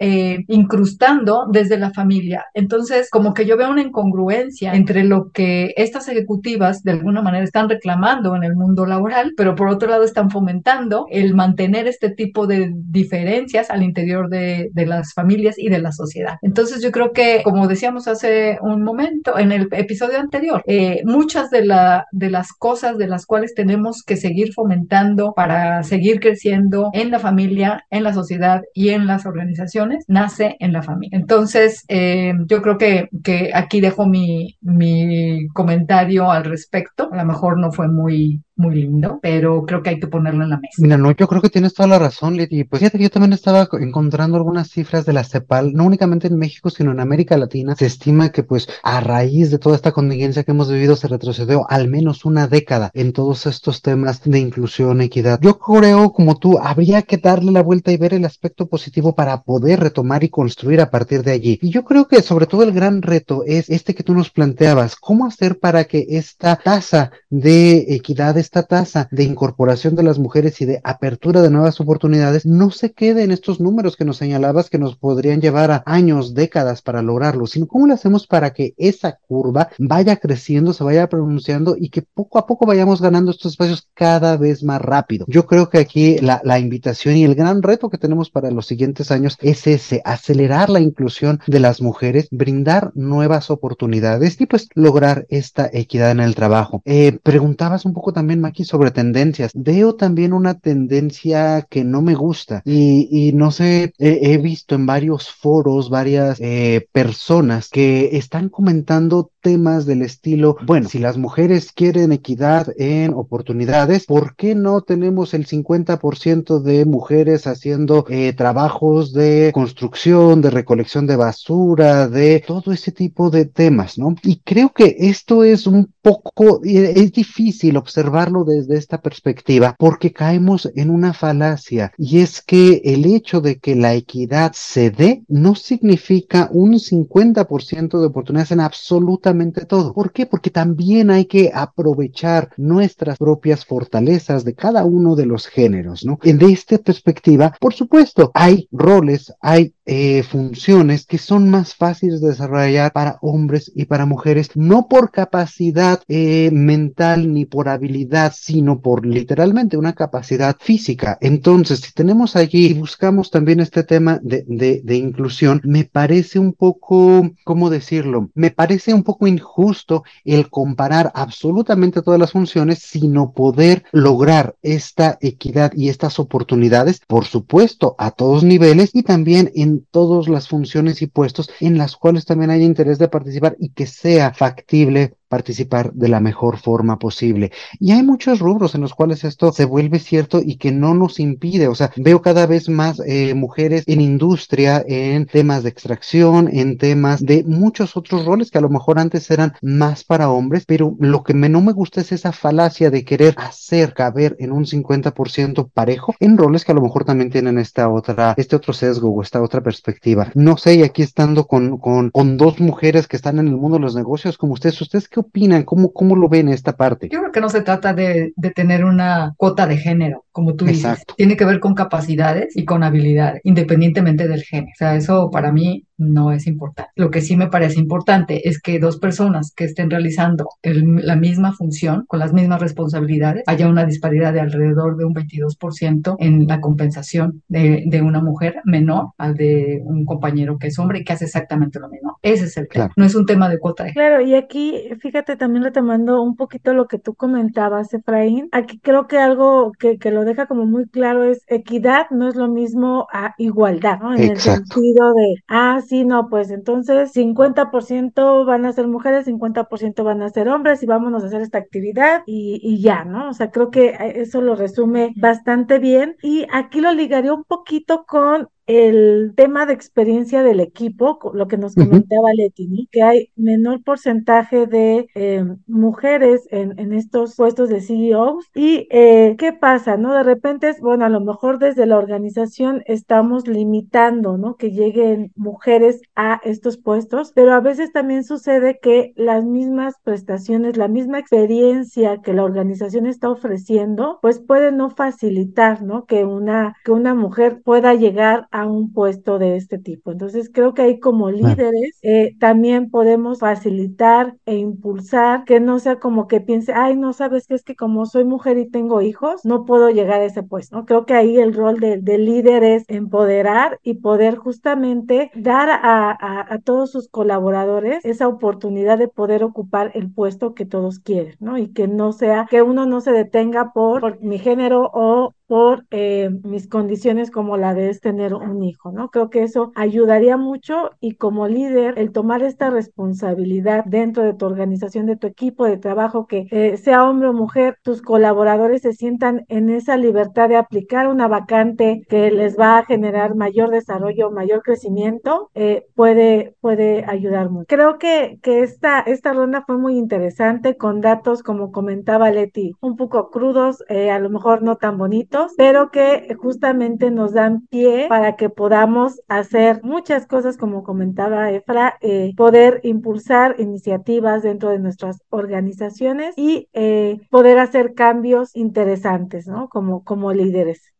incrustando 0.48 1.46
desde 1.50 1.78
la 1.78 1.90
familia. 1.90 2.44
Entonces, 2.54 3.08
como 3.10 3.32
que 3.32 3.46
yo 3.46 3.56
veo 3.56 3.70
una 3.70 3.82
incongruencia 3.82 4.74
entre 4.74 5.04
lo 5.04 5.30
que 5.30 5.72
estas 5.76 6.08
ejecutivas 6.08 6.82
de 6.82 6.92
alguna 6.92 7.22
manera 7.22 7.44
están 7.44 7.68
reclamando 7.68 8.36
en 8.36 8.44
el 8.44 8.54
mundo 8.54 8.84
laboral, 8.84 9.32
pero 9.36 9.54
por 9.54 9.68
otro 9.68 9.88
lado 9.88 10.04
están 10.04 10.30
fomentando 10.30 11.06
el 11.10 11.34
mantener 11.34 11.86
este 11.86 12.10
tipo 12.10 12.46
de 12.46 12.72
diferencias 12.74 13.70
al 13.70 13.82
interior 13.82 14.28
de, 14.28 14.70
de 14.72 14.86
las 14.86 15.14
familias 15.14 15.58
y 15.58 15.68
de 15.68 15.78
la 15.78 15.92
sociedad. 15.92 16.36
Entonces 16.42 16.82
yo 16.82 16.90
creo 16.90 17.12
que, 17.12 17.42
como 17.46 17.68
decíamos 17.68 18.08
hace 18.08 18.58
un 18.60 18.82
momento 18.82 19.38
en 19.38 19.52
el 19.52 19.68
episodio 19.70 20.18
anterior, 20.18 20.64
eh, 20.66 21.02
muchas 21.04 21.48
de, 21.48 21.64
la, 21.64 22.08
de 22.10 22.28
las 22.28 22.52
cosas 22.52 22.98
de 22.98 23.06
las 23.06 23.24
cuales 23.24 23.54
tenemos 23.54 24.02
que 24.02 24.16
seguir 24.16 24.52
fomentando 24.52 25.32
para 25.32 25.84
seguir 25.84 26.18
creciendo 26.18 26.90
en 26.92 27.12
la 27.12 27.20
familia, 27.20 27.86
en 27.90 28.02
la 28.02 28.12
sociedad 28.12 28.62
y 28.74 28.88
en 28.88 29.06
las 29.06 29.26
organizaciones, 29.26 30.04
nace 30.08 30.56
en 30.58 30.72
la 30.72 30.82
familia. 30.82 31.16
Entonces, 31.20 31.84
eh, 31.86 32.32
yo 32.48 32.62
creo 32.62 32.78
que, 32.78 33.10
que 33.22 33.52
aquí 33.54 33.80
dejo 33.80 34.06
mi, 34.06 34.56
mi 34.60 35.46
comentario 35.54 36.32
al 36.32 36.46
respecto. 36.46 37.08
A 37.12 37.16
lo 37.16 37.24
mejor 37.26 37.60
no 37.60 37.70
fue 37.70 37.86
muy 37.86 38.42
muy 38.56 38.74
lindo, 38.74 39.18
pero 39.22 39.64
creo 39.66 39.82
que 39.82 39.90
hay 39.90 40.00
que 40.00 40.06
ponerlo 40.06 40.44
en 40.44 40.50
la 40.50 40.56
mesa. 40.56 40.74
Mira, 40.78 40.96
no, 40.96 41.12
yo 41.12 41.28
creo 41.28 41.42
que 41.42 41.50
tienes 41.50 41.74
toda 41.74 41.88
la 41.88 41.98
razón, 41.98 42.36
Leti. 42.36 42.64
Pues 42.64 42.80
fíjate 42.80 42.98
yo 42.98 43.10
también 43.10 43.34
estaba 43.34 43.68
encontrando 43.80 44.36
algunas 44.36 44.70
cifras 44.70 45.04
de 45.04 45.12
la 45.12 45.24
CEPAL, 45.24 45.74
no 45.74 45.84
únicamente 45.84 46.26
en 46.28 46.38
México, 46.38 46.70
sino 46.70 46.92
en 46.92 47.00
América 47.00 47.36
Latina. 47.36 47.76
Se 47.76 47.86
estima 47.86 48.30
que, 48.30 48.42
pues, 48.42 48.68
a 48.82 49.00
raíz 49.00 49.50
de 49.50 49.58
toda 49.58 49.76
esta 49.76 49.92
contingencia 49.92 50.42
que 50.42 50.52
hemos 50.52 50.70
vivido, 50.70 50.96
se 50.96 51.08
retrocedió 51.08 51.66
al 51.68 51.88
menos 51.88 52.24
una 52.24 52.48
década 52.48 52.90
en 52.94 53.12
todos 53.12 53.46
estos 53.46 53.82
temas 53.82 54.22
de 54.24 54.38
inclusión, 54.38 55.02
equidad. 55.02 55.38
Yo 55.42 55.58
creo, 55.58 56.12
como 56.12 56.38
tú, 56.38 56.58
habría 56.58 57.02
que 57.02 57.18
darle 57.18 57.52
la 57.52 57.62
vuelta 57.62 57.92
y 57.92 57.98
ver 57.98 58.14
el 58.14 58.24
aspecto 58.24 58.66
positivo 58.66 59.14
para 59.14 59.42
poder 59.42 59.80
retomar 59.80 60.24
y 60.24 60.30
construir 60.30 60.80
a 60.80 60.90
partir 60.90 61.22
de 61.22 61.32
allí. 61.32 61.58
Y 61.60 61.70
yo 61.70 61.84
creo 61.84 62.08
que, 62.08 62.22
sobre 62.22 62.46
todo, 62.46 62.62
el 62.62 62.72
gran 62.72 63.02
reto 63.02 63.42
es 63.46 63.68
este 63.68 63.94
que 63.94 64.02
tú 64.02 64.14
nos 64.14 64.30
planteabas. 64.30 64.96
¿Cómo 64.96 65.26
hacer 65.26 65.58
para 65.58 65.84
que 65.84 66.06
esta 66.08 66.56
tasa 66.56 67.10
de 67.28 67.94
equidad 67.94 68.38
esta 68.46 68.62
tasa 68.62 69.08
de 69.10 69.24
incorporación 69.24 69.96
de 69.96 70.04
las 70.04 70.20
mujeres 70.20 70.60
y 70.60 70.66
de 70.66 70.80
apertura 70.84 71.42
de 71.42 71.50
nuevas 71.50 71.80
oportunidades 71.80 72.46
no 72.46 72.70
se 72.70 72.92
quede 72.92 73.24
en 73.24 73.32
estos 73.32 73.60
números 73.60 73.96
que 73.96 74.04
nos 74.04 74.18
señalabas 74.18 74.70
que 74.70 74.78
nos 74.78 74.94
podrían 74.96 75.40
llevar 75.40 75.72
a 75.72 75.82
años, 75.84 76.32
décadas 76.32 76.80
para 76.80 77.02
lograrlo, 77.02 77.48
sino 77.48 77.66
cómo 77.66 77.88
lo 77.88 77.94
hacemos 77.94 78.28
para 78.28 78.52
que 78.52 78.72
esa 78.76 79.18
curva 79.26 79.70
vaya 79.78 80.16
creciendo, 80.16 80.72
se 80.72 80.84
vaya 80.84 81.08
pronunciando 81.08 81.76
y 81.76 81.88
que 81.88 82.02
poco 82.02 82.38
a 82.38 82.46
poco 82.46 82.66
vayamos 82.66 83.02
ganando 83.02 83.32
estos 83.32 83.52
espacios 83.52 83.88
cada 83.94 84.36
vez 84.36 84.62
más 84.62 84.80
rápido. 84.80 85.26
Yo 85.28 85.46
creo 85.46 85.68
que 85.68 85.78
aquí 85.78 86.18
la, 86.18 86.58
invitación 86.60 87.16
y 87.16 87.24
el 87.24 87.34
gran 87.34 87.62
reto 87.62 87.90
que 87.90 87.98
tenemos 87.98 88.30
para 88.30 88.50
los 88.52 88.66
siguientes 88.66 89.10
años 89.10 89.36
es 89.40 89.66
ese, 89.66 90.02
acelerar 90.04 90.70
la 90.70 90.80
inclusión 90.80 91.40
de 91.48 91.58
las 91.58 91.82
mujeres, 91.82 92.28
brindar 92.30 92.92
nuevas 92.94 93.50
oportunidades 93.50 94.40
y 94.40 94.46
pues 94.46 94.68
lograr 94.74 95.26
esta 95.30 95.68
equidad 95.72 96.12
en 96.12 96.20
el 96.20 96.36
trabajo. 96.36 96.80
Eh, 96.84 97.18
preguntabas 97.22 97.84
un 97.84 97.92
poco 97.92 98.12
también 98.12 98.35
Maki, 98.40 98.64
sobre 98.64 98.90
tendencias. 98.90 99.52
Veo 99.54 99.94
también 99.94 100.32
una 100.32 100.58
tendencia 100.58 101.66
que 101.68 101.84
no 101.84 102.02
me 102.02 102.14
gusta 102.14 102.62
y, 102.64 103.08
y 103.10 103.32
no 103.32 103.50
sé, 103.50 103.92
he, 103.98 104.36
visto 104.38 104.74
en 104.74 104.86
varios 104.86 105.30
foros, 105.30 105.90
varias 105.90 106.38
eh, 106.40 106.86
personas 106.92 107.68
que 107.68 108.16
están 108.16 108.48
comentando 108.48 109.30
temas 109.46 109.86
del 109.86 110.02
estilo, 110.02 110.56
bueno, 110.66 110.88
si 110.88 110.98
las 110.98 111.18
mujeres 111.18 111.70
quieren 111.70 112.10
equidad 112.10 112.74
en 112.78 113.14
oportunidades, 113.14 114.04
¿por 114.04 114.34
qué 114.34 114.56
no 114.56 114.80
tenemos 114.80 115.34
el 115.34 115.46
50% 115.46 116.60
de 116.62 116.84
mujeres 116.84 117.46
haciendo 117.46 118.04
eh, 118.08 118.32
trabajos 118.32 119.12
de 119.12 119.52
construcción, 119.54 120.42
de 120.42 120.50
recolección 120.50 121.06
de 121.06 121.14
basura, 121.14 122.08
de 122.08 122.42
todo 122.44 122.72
ese 122.72 122.90
tipo 122.90 123.30
de 123.30 123.44
temas, 123.44 123.98
¿no? 123.98 124.16
Y 124.24 124.40
creo 124.40 124.72
que 124.72 124.96
esto 124.98 125.44
es 125.44 125.68
un 125.68 125.92
poco, 126.02 126.60
es 126.64 127.12
difícil 127.12 127.76
observarlo 127.76 128.42
desde 128.42 128.76
esta 128.76 129.00
perspectiva 129.00 129.76
porque 129.78 130.12
caemos 130.12 130.68
en 130.74 130.90
una 130.90 131.12
falacia 131.12 131.92
y 131.96 132.18
es 132.18 132.42
que 132.42 132.82
el 132.84 133.04
hecho 133.06 133.40
de 133.40 133.58
que 133.58 133.76
la 133.76 133.94
equidad 133.94 134.50
se 134.54 134.90
dé 134.90 135.22
no 135.28 135.54
significa 135.54 136.48
un 136.52 136.72
50% 136.74 138.00
de 138.00 138.06
oportunidades 138.06 138.50
en 138.50 138.60
absolutamente 138.60 139.35
todo. 139.68 139.92
¿Por 139.92 140.12
qué? 140.12 140.26
Porque 140.26 140.50
también 140.50 141.10
hay 141.10 141.26
que 141.26 141.50
aprovechar 141.54 142.50
nuestras 142.56 143.18
propias 143.18 143.64
fortalezas 143.64 144.44
de 144.44 144.54
cada 144.54 144.84
uno 144.84 145.16
de 145.16 145.26
los 145.26 145.46
géneros, 145.46 146.04
¿no? 146.04 146.18
De 146.22 146.52
esta 146.52 146.78
perspectiva, 146.78 147.54
por 147.60 147.74
supuesto, 147.74 148.30
hay 148.34 148.68
roles, 148.72 149.32
hay 149.40 149.75
eh, 149.86 150.22
funciones 150.24 151.06
que 151.06 151.18
son 151.18 151.48
más 151.48 151.74
fáciles 151.74 152.20
de 152.20 152.28
desarrollar 152.28 152.92
para 152.92 153.18
hombres 153.22 153.70
y 153.74 153.84
para 153.84 154.04
mujeres, 154.04 154.50
no 154.54 154.88
por 154.88 155.10
capacidad 155.10 156.02
eh, 156.08 156.50
mental 156.52 157.32
ni 157.32 157.44
por 157.44 157.68
habilidad, 157.68 158.34
sino 158.36 158.80
por 158.80 159.06
literalmente 159.06 159.76
una 159.76 159.94
capacidad 159.94 160.56
física. 160.58 161.18
Entonces, 161.20 161.80
si 161.80 161.92
tenemos 161.92 162.36
allí 162.36 162.66
y 162.66 162.74
buscamos 162.74 163.30
también 163.30 163.60
este 163.60 163.84
tema 163.84 164.18
de, 164.22 164.44
de, 164.48 164.82
de 164.82 164.96
inclusión, 164.96 165.60
me 165.64 165.84
parece 165.84 166.38
un 166.38 166.52
poco, 166.52 167.30
¿cómo 167.44 167.70
decirlo? 167.70 168.30
Me 168.34 168.50
parece 168.50 168.92
un 168.92 169.02
poco 169.02 169.26
injusto 169.26 170.02
el 170.24 170.50
comparar 170.50 171.12
absolutamente 171.14 172.02
todas 172.02 172.20
las 172.20 172.32
funciones, 172.32 172.80
sino 172.80 173.32
poder 173.32 173.84
lograr 173.92 174.56
esta 174.62 175.18
equidad 175.20 175.72
y 175.74 175.88
estas 175.88 176.18
oportunidades, 176.18 177.00
por 177.06 177.24
supuesto, 177.24 177.94
a 177.98 178.10
todos 178.10 178.42
niveles 178.42 178.90
y 178.92 179.02
también 179.02 179.52
en 179.54 179.75
todas 179.90 180.28
las 180.28 180.48
funciones 180.48 181.02
y 181.02 181.06
puestos 181.06 181.50
en 181.60 181.78
las 181.78 181.96
cuales 181.96 182.24
también 182.24 182.50
haya 182.50 182.64
interés 182.64 182.98
de 182.98 183.08
participar 183.08 183.56
y 183.58 183.70
que 183.70 183.86
sea 183.86 184.32
factible 184.32 185.15
participar 185.28 185.92
de 185.92 186.08
la 186.08 186.20
mejor 186.20 186.58
forma 186.58 186.98
posible. 186.98 187.52
Y 187.80 187.92
hay 187.92 188.02
muchos 188.02 188.38
rubros 188.38 188.74
en 188.74 188.80
los 188.80 188.94
cuales 188.94 189.24
esto 189.24 189.52
se 189.52 189.64
vuelve 189.64 189.98
cierto 189.98 190.40
y 190.44 190.56
que 190.56 190.72
no 190.72 190.94
nos 190.94 191.20
impide. 191.20 191.68
O 191.68 191.74
sea, 191.74 191.92
veo 191.96 192.22
cada 192.22 192.46
vez 192.46 192.68
más 192.68 193.00
eh, 193.06 193.34
mujeres 193.34 193.84
en 193.86 194.00
industria, 194.00 194.84
en 194.86 195.26
temas 195.26 195.62
de 195.62 195.70
extracción, 195.70 196.48
en 196.52 196.78
temas 196.78 197.24
de 197.24 197.44
muchos 197.44 197.96
otros 197.96 198.24
roles 198.24 198.50
que 198.50 198.58
a 198.58 198.62
lo 198.62 198.68
mejor 198.68 198.98
antes 198.98 199.30
eran 199.30 199.54
más 199.62 200.04
para 200.04 200.30
hombres, 200.30 200.64
pero 200.66 200.96
lo 200.98 201.22
que 201.22 201.34
me, 201.34 201.48
no 201.48 201.60
me 201.60 201.72
gusta 201.72 202.00
es 202.00 202.12
esa 202.12 202.32
falacia 202.32 202.90
de 202.90 203.04
querer 203.04 203.34
hacer 203.38 203.94
caber 203.94 204.36
en 204.38 204.52
un 204.52 204.64
50% 204.64 205.70
parejo 205.72 206.14
en 206.20 206.36
roles 206.36 206.64
que 206.64 206.72
a 206.72 206.74
lo 206.74 206.82
mejor 206.82 207.04
también 207.04 207.30
tienen 207.30 207.58
esta 207.58 207.88
otra, 207.88 208.34
este 208.36 208.56
otro 208.56 208.72
sesgo 208.72 209.10
o 209.10 209.22
esta 209.22 209.42
otra 209.42 209.62
perspectiva. 209.62 210.30
No 210.34 210.56
sé, 210.56 210.76
y 210.76 210.82
aquí 210.82 211.02
estando 211.02 211.46
con, 211.46 211.78
con, 211.78 212.10
con 212.10 212.36
dos 212.36 212.60
mujeres 212.60 213.06
que 213.08 213.16
están 213.16 213.38
en 213.38 213.48
el 213.48 213.56
mundo 213.56 213.78
de 213.78 213.82
los 213.82 213.94
negocios 213.94 214.38
como 214.38 214.54
ustedes, 214.54 214.80
¿ustedes 214.80 215.08
qué 215.16 215.20
opinan? 215.20 215.62
¿Cómo, 215.62 215.92
cómo 215.92 216.14
lo 216.14 216.28
ven 216.28 216.48
esta 216.50 216.76
parte? 216.76 217.08
Yo 217.08 217.20
creo 217.20 217.32
que 217.32 217.40
no 217.40 217.48
se 217.48 217.62
trata 217.62 217.94
de, 217.94 218.34
de 218.36 218.50
tener 218.50 218.84
una 218.84 219.34
cuota 219.38 219.66
de 219.66 219.78
género, 219.78 220.25
como 220.36 220.54
tú 220.54 220.66
dices. 220.66 221.02
Tiene 221.16 221.34
que 221.34 221.46
ver 221.46 221.60
con 221.60 221.74
capacidades 221.74 222.54
y 222.54 222.66
con 222.66 222.82
habilidades, 222.82 223.40
independientemente 223.42 224.28
del 224.28 224.42
género. 224.42 224.72
O 224.74 224.76
sea, 224.76 224.94
eso 224.94 225.30
para 225.30 225.50
mí 225.50 225.86
no 225.96 226.30
es 226.30 226.46
importante. 226.46 226.90
Lo 226.94 227.10
que 227.10 227.22
sí 227.22 227.38
me 227.38 227.48
parece 227.48 227.80
importante 227.80 228.46
es 228.46 228.60
que 228.60 228.78
dos 228.78 228.98
personas 228.98 229.54
que 229.56 229.64
estén 229.64 229.88
realizando 229.88 230.50
la 230.62 231.16
misma 231.16 231.54
función, 231.54 232.04
con 232.06 232.18
las 232.18 232.34
mismas 232.34 232.60
responsabilidades, 232.60 233.44
haya 233.46 233.66
una 233.66 233.86
disparidad 233.86 234.34
de 234.34 234.40
alrededor 234.40 234.98
de 234.98 235.06
un 235.06 235.14
22% 235.14 236.16
en 236.18 236.46
la 236.46 236.60
compensación 236.60 237.42
de, 237.48 237.84
de, 237.86 238.02
una 238.02 238.20
mujer 238.20 238.56
menor 238.66 239.12
al 239.16 239.36
de 239.36 239.80
un 239.84 240.04
compañero 240.04 240.58
que 240.58 240.66
es 240.66 240.78
hombre 240.78 240.98
y 240.98 241.04
que 241.04 241.14
hace 241.14 241.24
exactamente 241.24 241.80
lo 241.80 241.88
mismo. 241.88 242.18
Ese 242.20 242.44
es 242.44 242.58
el 242.58 242.68
tema. 242.68 242.90
No 242.94 243.06
es 243.06 243.14
un 243.14 243.24
tema 243.24 243.48
de 243.48 243.58
cuota 243.58 243.84
de 243.84 243.94
Claro, 243.94 244.20
y 244.20 244.34
aquí, 244.34 244.90
fíjate, 245.00 245.36
también 245.36 245.64
le 245.64 245.70
tomando 245.70 246.20
un 246.20 246.36
poquito 246.36 246.74
lo 246.74 246.88
que 246.88 246.98
tú 246.98 247.14
comentabas, 247.14 247.94
Efraín. 247.94 248.50
Aquí 248.52 248.78
creo 248.80 249.06
que 249.06 249.16
algo 249.18 249.72
que, 249.78 249.96
que, 249.96 250.10
lo 250.10 250.25
deja 250.26 250.46
como 250.46 250.66
muy 250.66 250.86
claro 250.88 251.24
es 251.24 251.42
equidad 251.48 252.06
no 252.10 252.28
es 252.28 252.36
lo 252.36 252.48
mismo 252.48 253.06
a 253.12 253.34
igualdad, 253.38 253.98
¿no? 254.00 254.14
En 254.14 254.22
Exacto. 254.22 254.60
el 254.60 254.66
sentido 254.66 255.14
de, 255.14 255.34
ah, 255.48 255.80
sí, 255.86 256.04
no, 256.04 256.28
pues 256.28 256.50
entonces 256.50 257.12
50% 257.12 258.44
van 258.44 258.66
a 258.66 258.72
ser 258.72 258.86
mujeres, 258.88 259.26
50% 259.26 260.04
van 260.04 260.22
a 260.22 260.28
ser 260.28 260.48
hombres 260.48 260.82
y 260.82 260.86
vámonos 260.86 261.22
a 261.22 261.26
hacer 261.26 261.42
esta 261.42 261.58
actividad 261.58 262.22
y, 262.26 262.60
y, 262.62 262.82
ya, 262.82 263.04
¿no? 263.04 263.30
O 263.30 263.32
sea, 263.32 263.50
creo 263.50 263.70
que 263.70 263.96
eso 264.16 264.40
lo 264.42 264.54
resume 264.56 265.12
bastante 265.16 265.78
bien 265.78 266.16
y 266.22 266.46
aquí 266.52 266.80
lo 266.80 266.92
ligaría 266.92 267.32
un 267.32 267.44
poquito 267.44 268.04
con 268.06 268.48
el 268.66 269.32
tema 269.36 269.66
de 269.66 269.74
experiencia 269.74 270.42
del 270.42 270.60
equipo, 270.60 271.18
lo 271.34 271.46
que 271.48 271.56
nos 271.56 271.74
comentaba 271.74 272.32
Leti, 272.34 272.88
que 272.90 273.02
hay 273.02 273.30
menor 273.36 273.82
porcentaje 273.84 274.66
de 274.66 275.06
eh, 275.14 275.44
mujeres 275.66 276.48
en, 276.50 276.78
en, 276.78 276.92
estos 276.92 277.36
puestos 277.36 277.68
de 277.68 277.80
CEOs. 277.80 278.50
¿Y 278.54 278.88
eh, 278.90 279.36
qué 279.38 279.52
pasa? 279.52 279.96
¿No? 279.96 280.14
De 280.14 280.22
repente, 280.22 280.68
es, 280.68 280.80
bueno, 280.80 281.04
a 281.04 281.08
lo 281.08 281.20
mejor 281.20 281.58
desde 281.58 281.86
la 281.86 281.96
organización 281.96 282.82
estamos 282.86 283.46
limitando, 283.46 284.36
¿no? 284.36 284.56
Que 284.56 284.72
lleguen 284.72 285.32
mujeres 285.36 286.00
a 286.16 286.40
estos 286.44 286.76
puestos, 286.76 287.32
pero 287.34 287.52
a 287.52 287.60
veces 287.60 287.92
también 287.92 288.24
sucede 288.24 288.78
que 288.82 289.12
las 289.16 289.44
mismas 289.44 289.94
prestaciones, 290.02 290.76
la 290.76 290.88
misma 290.88 291.18
experiencia 291.18 292.20
que 292.22 292.32
la 292.32 292.44
organización 292.44 293.06
está 293.06 293.30
ofreciendo, 293.30 294.18
pues 294.22 294.40
puede 294.40 294.72
no 294.72 294.90
facilitar, 294.90 295.82
¿no? 295.82 296.04
Que 296.06 296.24
una, 296.24 296.74
que 296.84 296.92
una 296.92 297.14
mujer 297.14 297.62
pueda 297.62 297.94
llegar 297.94 298.48
a 298.50 298.55
un 298.64 298.92
puesto 298.92 299.38
de 299.38 299.56
este 299.56 299.78
tipo. 299.78 300.12
Entonces, 300.12 300.50
creo 300.52 300.72
que 300.72 300.82
ahí 300.82 300.98
como 301.00 301.30
líderes 301.30 301.98
eh, 302.02 302.34
también 302.38 302.90
podemos 302.90 303.40
facilitar 303.40 304.36
e 304.46 304.56
impulsar 304.56 305.44
que 305.44 305.60
no 305.60 305.78
sea 305.80 305.98
como 305.98 306.28
que 306.28 306.40
piense, 306.40 306.72
ay, 306.72 306.96
no 306.96 307.12
sabes 307.12 307.46
que 307.46 307.54
es 307.54 307.62
que 307.64 307.76
como 307.76 308.06
soy 308.06 308.24
mujer 308.24 308.56
y 308.58 308.70
tengo 308.70 309.02
hijos, 309.02 309.44
no 309.44 309.64
puedo 309.66 309.90
llegar 309.90 310.20
a 310.20 310.24
ese 310.24 310.42
puesto, 310.42 310.76
¿no? 310.76 310.86
Creo 310.86 311.04
que 311.06 311.14
ahí 311.14 311.38
el 311.38 311.52
rol 311.54 311.80
de, 311.80 311.98
de 312.00 312.18
líder 312.18 312.64
es 312.64 312.84
empoderar 312.88 313.78
y 313.82 313.94
poder 313.94 314.36
justamente 314.36 315.30
dar 315.34 315.68
a, 315.70 316.10
a, 316.12 316.54
a 316.54 316.58
todos 316.60 316.90
sus 316.92 317.08
colaboradores 317.08 318.04
esa 318.04 318.28
oportunidad 318.28 318.98
de 318.98 319.08
poder 319.08 319.44
ocupar 319.44 319.90
el 319.94 320.12
puesto 320.12 320.54
que 320.54 320.66
todos 320.66 320.98
quieren, 321.00 321.36
¿no? 321.40 321.58
Y 321.58 321.72
que 321.72 321.88
no 321.88 322.12
sea, 322.12 322.46
que 322.50 322.62
uno 322.62 322.86
no 322.86 323.00
se 323.00 323.12
detenga 323.12 323.72
por, 323.72 324.00
por 324.00 324.20
mi 324.22 324.38
género 324.38 324.90
o 324.92 325.32
por 325.46 325.84
eh, 325.90 326.30
mis 326.42 326.68
condiciones 326.68 327.30
como 327.30 327.56
la 327.56 327.74
de 327.74 327.86
tener 327.94 328.34
un 328.34 328.62
hijo, 328.62 328.90
¿no? 328.90 329.10
Creo 329.10 329.30
que 329.30 329.42
eso 329.42 329.72
ayudaría 329.74 330.36
mucho 330.36 330.90
y 331.00 331.14
como 331.14 331.46
líder, 331.46 331.98
el 331.98 332.12
tomar 332.12 332.42
esta 332.42 332.70
responsabilidad 332.70 333.84
dentro 333.84 334.24
de 334.24 334.34
tu 334.34 334.46
organización, 334.46 335.06
de 335.06 335.16
tu 335.16 335.26
equipo 335.26 335.64
de 335.64 335.78
trabajo, 335.78 336.26
que 336.26 336.46
eh, 336.50 336.76
sea 336.76 337.08
hombre 337.08 337.28
o 337.28 337.32
mujer, 337.32 337.78
tus 337.82 338.02
colaboradores 338.02 338.82
se 338.82 338.92
sientan 338.92 339.44
en 339.48 339.70
esa 339.70 339.96
libertad 339.96 340.48
de 340.48 340.56
aplicar 340.56 341.06
una 341.06 341.28
vacante 341.28 342.02
que 342.08 342.30
les 342.30 342.58
va 342.58 342.78
a 342.78 342.84
generar 342.84 343.36
mayor 343.36 343.70
desarrollo, 343.70 344.30
mayor 344.30 344.62
crecimiento, 344.62 345.50
eh, 345.54 345.86
puede, 345.94 346.56
puede 346.60 347.04
ayudar 347.06 347.50
mucho. 347.50 347.66
Creo 347.68 347.98
que, 347.98 348.38
que 348.42 348.62
esta, 348.62 349.00
esta 349.00 349.32
ronda 349.32 349.62
fue 349.66 349.78
muy 349.78 349.96
interesante 349.96 350.76
con 350.76 351.00
datos, 351.00 351.42
como 351.42 351.70
comentaba 351.70 352.30
Leti, 352.30 352.72
un 352.80 352.96
poco 352.96 353.30
crudos, 353.30 353.84
a 353.88 354.18
lo 354.18 354.30
mejor 354.30 354.62
no 354.62 354.76
tan 354.76 354.98
bonitos 354.98 355.35
pero 355.56 355.90
que 355.90 356.34
justamente 356.40 357.10
nos 357.10 357.32
dan 357.32 357.66
pie 357.66 358.06
para 358.08 358.36
que 358.36 358.50
podamos 358.50 359.20
hacer 359.28 359.80
muchas 359.82 360.26
cosas, 360.26 360.56
como 360.56 360.82
comentaba 360.82 361.50
Efra, 361.50 361.98
eh, 362.00 362.32
poder 362.36 362.80
impulsar 362.82 363.56
iniciativas 363.58 364.42
dentro 364.42 364.70
de 364.70 364.78
nuestras 364.78 365.22
organizaciones 365.30 366.34
y 366.36 366.68
eh, 366.72 367.20
poder 367.30 367.58
hacer 367.58 367.94
cambios 367.94 368.54
interesantes, 368.54 369.46
¿no? 369.46 369.68
Como, 369.68 370.04
como 370.04 370.32
líderes. 370.32 370.92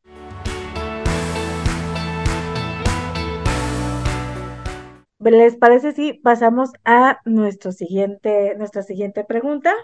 ¿Les 5.18 5.56
parece 5.56 5.92
si 5.92 6.12
pasamos 6.12 6.70
a 6.84 7.20
nuestro 7.24 7.72
siguiente, 7.72 8.54
nuestra 8.56 8.82
siguiente 8.82 9.24
pregunta? 9.24 9.74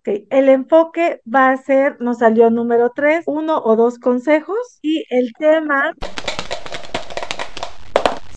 Okay. 0.00 0.26
El 0.30 0.48
enfoque 0.48 1.20
va 1.32 1.50
a 1.50 1.56
ser, 1.58 2.00
nos 2.00 2.20
salió 2.20 2.48
número 2.48 2.90
tres, 2.94 3.22
uno 3.26 3.58
o 3.62 3.76
dos 3.76 3.98
consejos 3.98 4.56
y 4.80 5.04
el 5.10 5.34
tema 5.38 5.94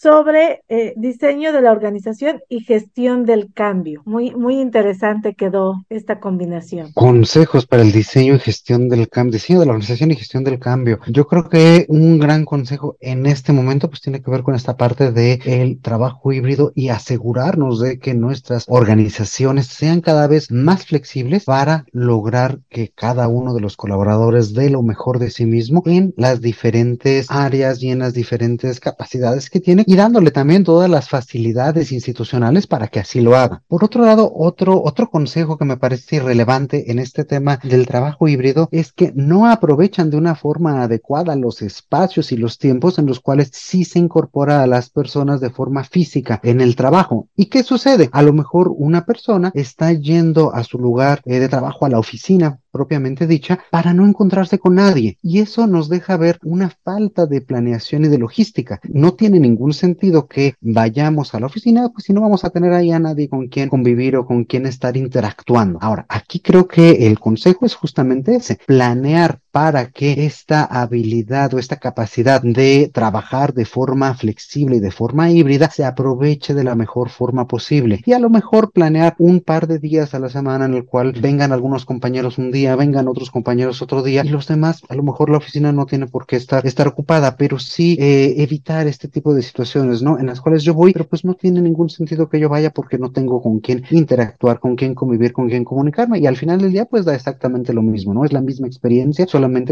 sobre 0.03 0.63
eh, 0.67 0.93
diseño 0.97 1.53
de 1.53 1.61
la 1.61 1.71
organización 1.71 2.41
y 2.49 2.59
gestión 2.59 3.25
del 3.25 3.53
cambio. 3.53 4.01
Muy, 4.03 4.35
muy 4.35 4.59
interesante 4.59 5.33
quedó 5.33 5.85
esta 5.89 6.19
combinación. 6.19 6.91
Consejos 6.91 7.65
para 7.65 7.83
el 7.83 7.93
diseño 7.93 8.35
y 8.35 8.39
gestión 8.39 8.89
del 8.89 9.07
cambio, 9.07 9.31
diseño 9.31 9.61
de 9.61 9.65
la 9.65 9.71
organización 9.71 10.11
y 10.11 10.17
gestión 10.17 10.43
del 10.43 10.59
cambio. 10.59 10.99
Yo 11.07 11.25
creo 11.25 11.47
que 11.47 11.85
un 11.87 12.19
gran 12.19 12.43
consejo 12.43 12.97
en 12.99 13.25
este 13.25 13.53
momento 13.53 13.89
pues 13.89 14.01
tiene 14.01 14.21
que 14.21 14.29
ver 14.29 14.43
con 14.43 14.55
esta 14.55 14.75
parte 14.75 15.13
de 15.13 15.79
trabajo 15.81 16.33
híbrido 16.33 16.73
y 16.75 16.89
asegurarnos 16.89 17.79
de 17.79 17.97
que 17.97 18.13
nuestras 18.13 18.65
organizaciones 18.67 19.67
sean 19.67 20.01
cada 20.01 20.27
vez 20.27 20.51
más 20.51 20.85
flexibles 20.85 21.45
para 21.45 21.85
lograr 21.93 22.59
que 22.69 22.91
cada 22.93 23.29
uno 23.29 23.53
de 23.53 23.61
los 23.61 23.77
colaboradores 23.77 24.53
dé 24.53 24.69
lo 24.69 24.83
mejor 24.83 25.19
de 25.19 25.29
sí 25.29 25.45
mismo 25.45 25.81
en 25.85 26.13
las 26.17 26.41
diferentes 26.41 27.27
áreas 27.29 27.81
y 27.81 27.89
en 27.89 27.99
las 27.99 28.13
diferentes 28.13 28.81
capacidades 28.81 29.49
que 29.49 29.61
tiene 29.61 29.85
y 29.93 29.95
dándole 29.95 30.31
también 30.31 30.63
todas 30.63 30.89
las 30.89 31.07
facilidades 31.07 31.91
institucionales 31.91 32.65
para 32.65 32.87
que 32.87 32.99
así 32.99 33.21
lo 33.21 33.35
haga. 33.35 33.61
Por 33.67 33.83
otro 33.83 34.03
lado, 34.03 34.33
otro, 34.35 34.81
otro 34.83 35.11
consejo 35.11 35.59
que 35.59 35.65
me 35.65 35.77
parece 35.77 36.15
irrelevante 36.15 36.89
en 36.89 36.97
este 36.97 37.25
tema 37.25 37.59
del 37.61 37.85
trabajo 37.85 38.27
híbrido 38.27 38.69
es 38.71 38.91
que 38.91 39.11
no 39.13 39.47
aprovechan 39.47 40.09
de 40.09 40.17
una 40.17 40.33
forma 40.33 40.81
adecuada 40.81 41.35
los 41.35 41.61
espacios 41.61 42.31
y 42.31 42.37
los 42.37 42.57
tiempos 42.57 42.97
en 42.97 43.05
los 43.05 43.19
cuales 43.19 43.51
sí 43.53 43.85
se 43.85 43.99
incorpora 43.99 44.63
a 44.63 44.67
las 44.67 44.89
personas 44.89 45.41
de 45.41 45.51
forma 45.51 45.83
física 45.83 46.39
en 46.41 46.59
el 46.59 46.75
trabajo. 46.75 47.27
¿Y 47.35 47.45
qué 47.45 47.61
sucede? 47.61 48.09
A 48.13 48.23
lo 48.23 48.33
mejor 48.33 48.73
una 48.75 49.05
persona 49.05 49.51
está 49.53 49.93
yendo 49.93 50.55
a 50.55 50.63
su 50.63 50.79
lugar 50.79 51.21
eh, 51.25 51.37
de 51.37 51.49
trabajo 51.49 51.85
a 51.85 51.89
la 51.89 51.99
oficina 51.99 52.62
propiamente 52.73 53.27
dicha 53.27 53.59
para 53.69 53.93
no 53.93 54.05
encontrarse 54.05 54.57
con 54.57 54.75
nadie 54.75 55.19
y 55.21 55.39
eso 55.39 55.67
nos 55.67 55.87
deja 55.87 56.17
ver 56.17 56.39
una 56.43 56.71
falta 56.83 57.27
de 57.27 57.39
planeación 57.39 58.03
y 58.03 58.07
de 58.09 58.17
logística. 58.17 58.81
No 58.83 59.13
tiene 59.13 59.39
ningún 59.39 59.73
sentido 59.73 60.27
que 60.27 60.55
vayamos 60.59 61.33
a 61.33 61.39
la 61.39 61.45
oficina, 61.45 61.89
pues 61.89 62.05
si 62.05 62.13
no 62.13 62.21
vamos 62.21 62.43
a 62.43 62.49
tener 62.49 62.73
ahí 62.73 62.91
a 62.91 62.99
nadie 62.99 63.29
con 63.29 63.47
quien 63.47 63.69
convivir 63.69 64.17
o 64.17 64.25
con 64.25 64.43
quien 64.43 64.65
estar 64.65 64.97
interactuando. 64.97 65.77
Ahora, 65.81 66.05
aquí 66.09 66.39
creo 66.39 66.67
que 66.67 67.07
el 67.07 67.19
consejo 67.19 67.65
es 67.65 67.75
justamente 67.75 68.35
ese, 68.35 68.59
planear 68.65 69.39
para 69.53 69.91
que 69.91 70.25
esta 70.25 70.65
habilidad 70.65 71.53
o 71.53 71.59
esta 71.59 71.75
capacidad 71.77 72.41
de 72.41 72.89
trabajar 72.91 73.53
de 73.53 73.65
forma 73.65 74.15
flexible 74.15 74.77
y 74.77 74.79
de 74.79 74.89
forma 74.89 75.29
híbrida 75.29 75.69
se 75.69 75.85
aproveche 75.85 76.55
de 76.55 76.63
la 76.63 76.73
mejor 76.73 77.09
forma 77.09 77.45
posible. 77.47 78.01
Y 78.03 78.13
a 78.13 78.19
lo 78.19 78.31
mejor 78.31 78.71
planear 78.71 79.13
un 79.19 79.41
par 79.41 79.67
de 79.67 79.77
días 79.77 80.15
a 80.15 80.19
la 80.19 80.29
semana 80.29 80.65
en 80.65 80.73
el 80.73 80.85
cual 80.85 81.13
vengan 81.21 81.51
algunos 81.51 81.85
compañeros 81.85 82.39
un 82.39 82.49
día, 82.49 82.75
vengan 82.75 83.07
otros 83.07 83.29
compañeros 83.29 83.83
otro 83.83 84.01
día 84.01 84.23
y 84.25 84.29
los 84.29 84.47
demás, 84.47 84.81
a 84.89 84.95
lo 84.95 85.03
mejor 85.03 85.29
la 85.29 85.37
oficina 85.37 85.71
no 85.71 85.85
tiene 85.85 86.07
por 86.07 86.25
qué 86.25 86.37
estar, 86.37 86.65
estar 86.65 86.87
ocupada, 86.87 87.37
pero 87.37 87.59
sí 87.59 87.95
eh, 87.99 88.33
evitar 88.37 88.87
este 88.87 89.07
tipo 89.07 89.35
de 89.35 89.43
situaciones, 89.43 90.01
¿no? 90.01 90.17
En 90.17 90.25
las 90.25 90.41
cuales 90.41 90.63
yo 90.63 90.73
voy, 90.73 90.93
pero 90.93 91.05
pues 91.05 91.25
no 91.25 91.35
tiene 91.35 91.61
ningún 91.61 91.91
sentido 91.91 92.27
que 92.27 92.39
yo 92.39 92.49
vaya 92.49 92.71
porque 92.71 92.97
no 92.97 93.11
tengo 93.11 93.39
con 93.39 93.59
quién 93.59 93.83
interactuar, 93.91 94.59
con 94.59 94.75
quién 94.75 94.95
convivir, 94.95 95.31
con 95.31 95.47
quién 95.47 95.63
comunicarme 95.63 96.17
y 96.17 96.25
al 96.25 96.37
final 96.37 96.59
del 96.59 96.71
día 96.71 96.85
pues 96.85 97.05
da 97.05 97.13
exactamente 97.13 97.71
lo 97.71 97.83
mismo, 97.83 98.15
¿no? 98.15 98.25
Es 98.25 98.33
la 98.33 98.41
misma 98.41 98.65
experiencia, 98.65 99.27